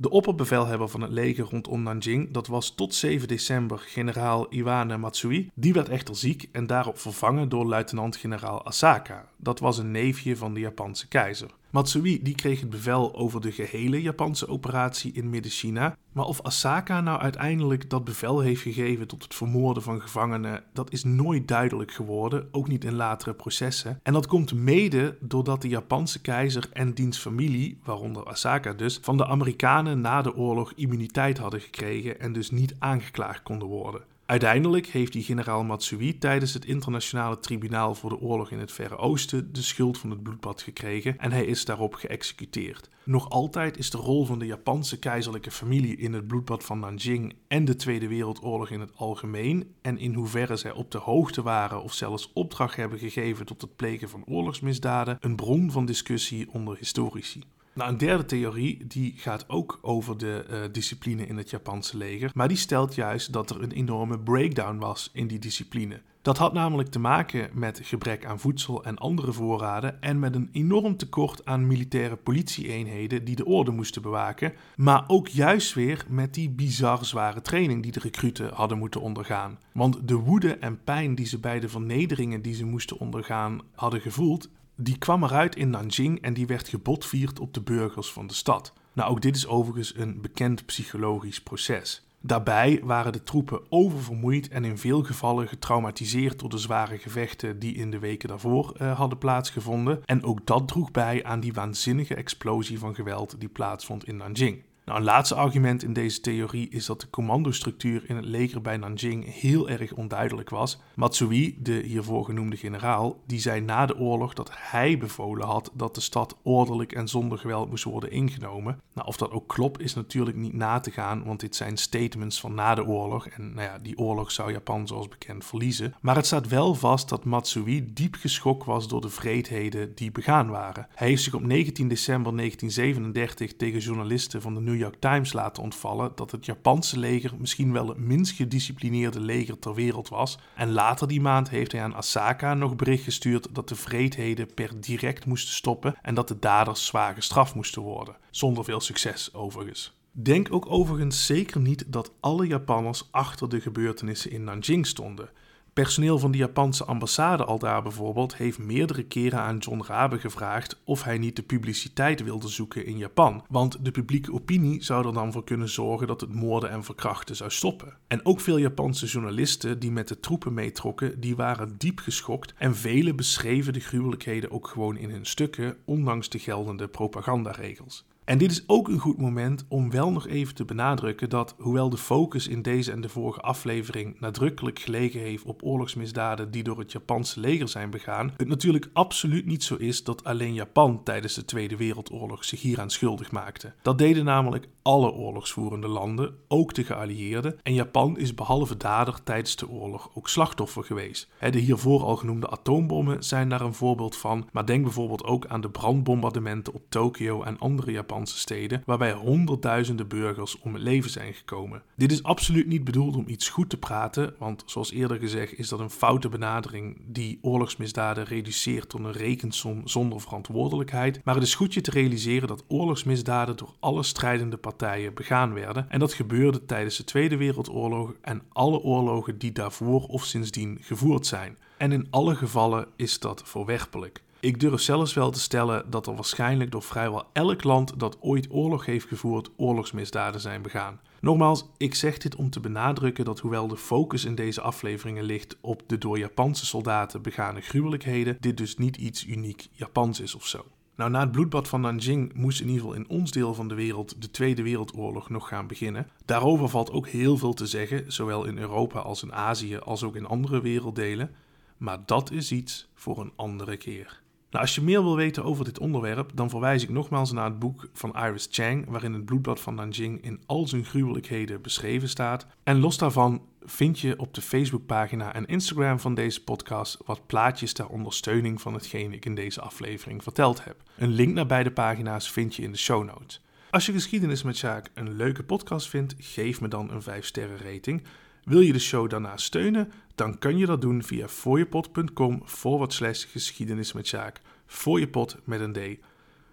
[0.00, 5.50] De opperbevelhebber van het leger rondom Nanjing, dat was tot 7 december generaal Iwane Matsui,
[5.54, 9.28] die werd echter ziek en daarop vervangen door luitenant-generaal Asaka.
[9.36, 11.50] Dat was een neefje van de Japanse keizer.
[11.70, 15.96] Matsui die kreeg het bevel over de gehele Japanse operatie in Midden-China.
[16.12, 20.92] Maar of Asaka nou uiteindelijk dat bevel heeft gegeven tot het vermoorden van gevangenen, dat
[20.92, 24.00] is nooit duidelijk geworden, ook niet in latere processen.
[24.02, 29.16] En dat komt mede doordat de Japanse keizer en diens familie, waaronder Asaka dus, van
[29.16, 34.02] de Amerikanen na de oorlog immuniteit hadden gekregen en dus niet aangeklaagd konden worden.
[34.28, 38.96] Uiteindelijk heeft die generaal Matsui tijdens het internationale tribunaal voor de oorlog in het Verre
[38.96, 42.90] Oosten de schuld van het bloedbad gekregen en hij is daarop geëxecuteerd.
[43.04, 47.34] Nog altijd is de rol van de Japanse keizerlijke familie in het bloedbad van Nanjing
[47.46, 51.82] en de Tweede Wereldoorlog in het algemeen en in hoeverre zij op de hoogte waren
[51.82, 56.76] of zelfs opdracht hebben gegeven tot het plegen van oorlogsmisdaden een bron van discussie onder
[56.78, 57.42] historici.
[57.78, 62.30] Nou, een derde theorie die gaat ook over de uh, discipline in het Japanse leger,
[62.34, 66.00] maar die stelt juist dat er een enorme breakdown was in die discipline.
[66.22, 70.48] Dat had namelijk te maken met gebrek aan voedsel en andere voorraden en met een
[70.52, 76.34] enorm tekort aan militaire politieeenheden die de orde moesten bewaken, maar ook juist weer met
[76.34, 79.58] die bizar zware training die de recruten hadden moeten ondergaan.
[79.72, 84.00] Want de woede en pijn die ze bij de vernederingen die ze moesten ondergaan hadden
[84.00, 84.48] gevoeld,
[84.80, 88.72] die kwam eruit in Nanjing en die werd gebotvierd op de burgers van de stad.
[88.92, 92.06] Nou, ook dit is overigens een bekend psychologisch proces.
[92.20, 97.74] Daarbij waren de troepen oververmoeid en in veel gevallen getraumatiseerd door de zware gevechten die
[97.74, 100.04] in de weken daarvoor uh, hadden plaatsgevonden.
[100.04, 104.62] En ook dat droeg bij aan die waanzinnige explosie van geweld die plaatsvond in Nanjing.
[104.88, 108.76] Nou, een laatste argument in deze theorie is dat de commandostructuur in het leger bij
[108.76, 110.80] Nanjing heel erg onduidelijk was.
[110.94, 115.94] Matsui, de hiervoor genoemde generaal, die zei na de oorlog dat hij bevolen had dat
[115.94, 118.80] de stad ordelijk en zonder geweld moest worden ingenomen.
[118.94, 122.40] Nou, of dat ook klopt is natuurlijk niet na te gaan, want dit zijn statements
[122.40, 125.94] van na de oorlog en nou ja, die oorlog zou Japan zoals bekend verliezen.
[126.00, 130.50] Maar het staat wel vast dat Matsui diep geschokt was door de vreedheden die begaan
[130.50, 130.88] waren.
[130.94, 135.32] Hij heeft zich op 19 december 1937 tegen journalisten van de New New York Times
[135.32, 140.38] laten ontvallen dat het Japanse leger misschien wel het minst gedisciplineerde leger ter wereld was.
[140.54, 144.80] En later die maand heeft hij aan Asaka nog bericht gestuurd dat de vreedheden per
[144.80, 148.16] direct moesten stoppen en dat de daders zwaar gestraft moesten worden.
[148.30, 149.96] Zonder veel succes overigens.
[150.12, 155.30] Denk ook overigens zeker niet dat alle Japanners achter de gebeurtenissen in Nanjing stonden.
[155.78, 160.80] Personeel van de Japanse ambassade al daar bijvoorbeeld heeft meerdere keren aan John Rabe gevraagd
[160.84, 165.12] of hij niet de publiciteit wilde zoeken in Japan, want de publieke opinie zou er
[165.12, 167.96] dan voor kunnen zorgen dat het moorden en verkrachten zou stoppen.
[168.06, 172.76] En ook veel Japanse journalisten die met de troepen meetrokken, die waren diep geschokt en
[172.76, 178.04] velen beschreven de gruwelijkheden ook gewoon in hun stukken, ondanks de geldende propagandaregels.
[178.28, 181.90] En dit is ook een goed moment om wel nog even te benadrukken dat, hoewel
[181.90, 186.78] de focus in deze en de vorige aflevering nadrukkelijk gelegen heeft op oorlogsmisdaden die door
[186.78, 191.34] het Japanse leger zijn begaan, het natuurlijk absoluut niet zo is dat alleen Japan tijdens
[191.34, 193.72] de Tweede Wereldoorlog zich hieraan schuldig maakte.
[193.82, 199.56] Dat deden namelijk alle oorlogsvoerende landen, ook de geallieerden, en Japan is behalve dader tijdens
[199.56, 201.28] de oorlog ook slachtoffer geweest.
[201.50, 205.60] De hiervoor al genoemde atoombommen zijn daar een voorbeeld van, maar denk bijvoorbeeld ook aan
[205.60, 211.34] de brandbombardementen op Tokio en andere Japanse steden, waarbij honderdduizenden burgers om het leven zijn
[211.34, 211.82] gekomen.
[211.96, 215.68] Dit is absoluut niet bedoeld om iets goed te praten, want zoals eerder gezegd is
[215.68, 221.20] dat een foute benadering die oorlogsmisdaden reduceert tot een rekensom zonder verantwoordelijkheid.
[221.24, 224.76] Maar het is goed je te realiseren dat oorlogsmisdaden door alle strijdende partijen
[225.14, 230.24] begaan werden en dat gebeurde tijdens de Tweede Wereldoorlog en alle oorlogen die daarvoor of
[230.24, 231.56] sindsdien gevoerd zijn.
[231.76, 234.22] En in alle gevallen is dat verwerpelijk.
[234.40, 238.46] Ik durf zelfs wel te stellen dat er waarschijnlijk door vrijwel elk land dat ooit
[238.50, 241.00] oorlog heeft gevoerd, oorlogsmisdaden zijn begaan.
[241.20, 245.56] Nogmaals, ik zeg dit om te benadrukken dat hoewel de focus in deze afleveringen ligt
[245.60, 250.46] op de door Japanse soldaten begane gruwelijkheden, dit dus niet iets uniek Japans is of
[250.46, 250.64] zo.
[250.98, 253.74] Nou, na het bloedbad van Nanjing moest in ieder geval in ons deel van de
[253.74, 256.06] wereld de Tweede Wereldoorlog nog gaan beginnen.
[256.24, 260.16] Daarover valt ook heel veel te zeggen, zowel in Europa als in Azië als ook
[260.16, 261.34] in andere werelddelen.
[261.76, 264.22] Maar dat is iets voor een andere keer.
[264.50, 267.58] Nou, als je meer wil weten over dit onderwerp, dan verwijs ik nogmaals naar het
[267.58, 272.46] boek van Iris Chang, waarin het bloedbad van Nanjing in al zijn gruwelijkheden beschreven staat.
[272.62, 277.72] En los daarvan vind je op de Facebookpagina en Instagram van deze podcast wat plaatjes
[277.72, 280.82] ter ondersteuning van hetgeen ik in deze aflevering verteld heb.
[280.96, 283.40] Een link naar beide pagina's vind je in de show notes.
[283.70, 287.58] Als je geschiedenis met Sjaak een leuke podcast vindt, geef me dan een 5 sterren
[287.72, 288.02] rating.
[288.48, 289.92] Wil je de show daarna steunen?
[290.14, 294.40] Dan kan je dat doen via fooiepot.com forward slash geschiedenis met Sjaak.
[294.66, 295.78] Fooiepot met een D.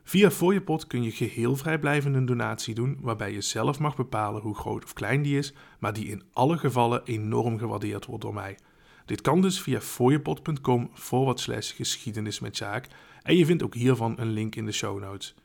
[0.03, 4.55] Via Fooiepot kun je geheel vrijblijvend een donatie doen, waarbij je zelf mag bepalen hoe
[4.55, 8.57] groot of klein die is, maar die in alle gevallen enorm gewaardeerd wordt door mij.
[9.05, 12.87] Dit kan dus via fooiepot.com forward slash geschiedenis met Sjaak
[13.23, 15.35] en je vindt ook hiervan een link in de show notes.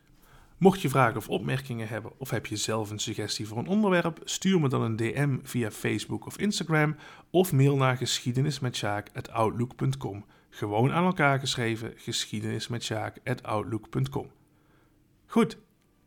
[0.60, 4.20] Mocht je vragen of opmerkingen hebben of heb je zelf een suggestie voor een onderwerp,
[4.24, 6.96] stuur me dan een DM via Facebook of Instagram
[7.30, 10.24] of mail naar geschiedenismetsjaak.outlook.com.
[10.50, 14.30] Gewoon aan elkaar geschreven geschiedenismetsjaak.outlook.com.
[15.26, 15.58] Goed,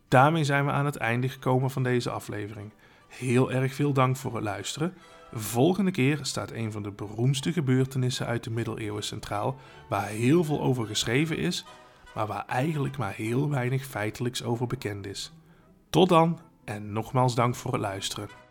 [0.08, 2.72] daarmee zijn we aan het einde gekomen van deze aflevering.
[3.08, 4.94] Heel erg veel dank voor het luisteren.
[5.32, 10.62] Volgende keer staat een van de beroemdste gebeurtenissen uit de middeleeuwen centraal, waar heel veel
[10.62, 11.66] over geschreven is
[12.16, 15.34] maar waar eigenlijk maar heel weinig feitelijks over bekend is.
[15.90, 18.43] Tot dan en nogmaals dank voor het luisteren.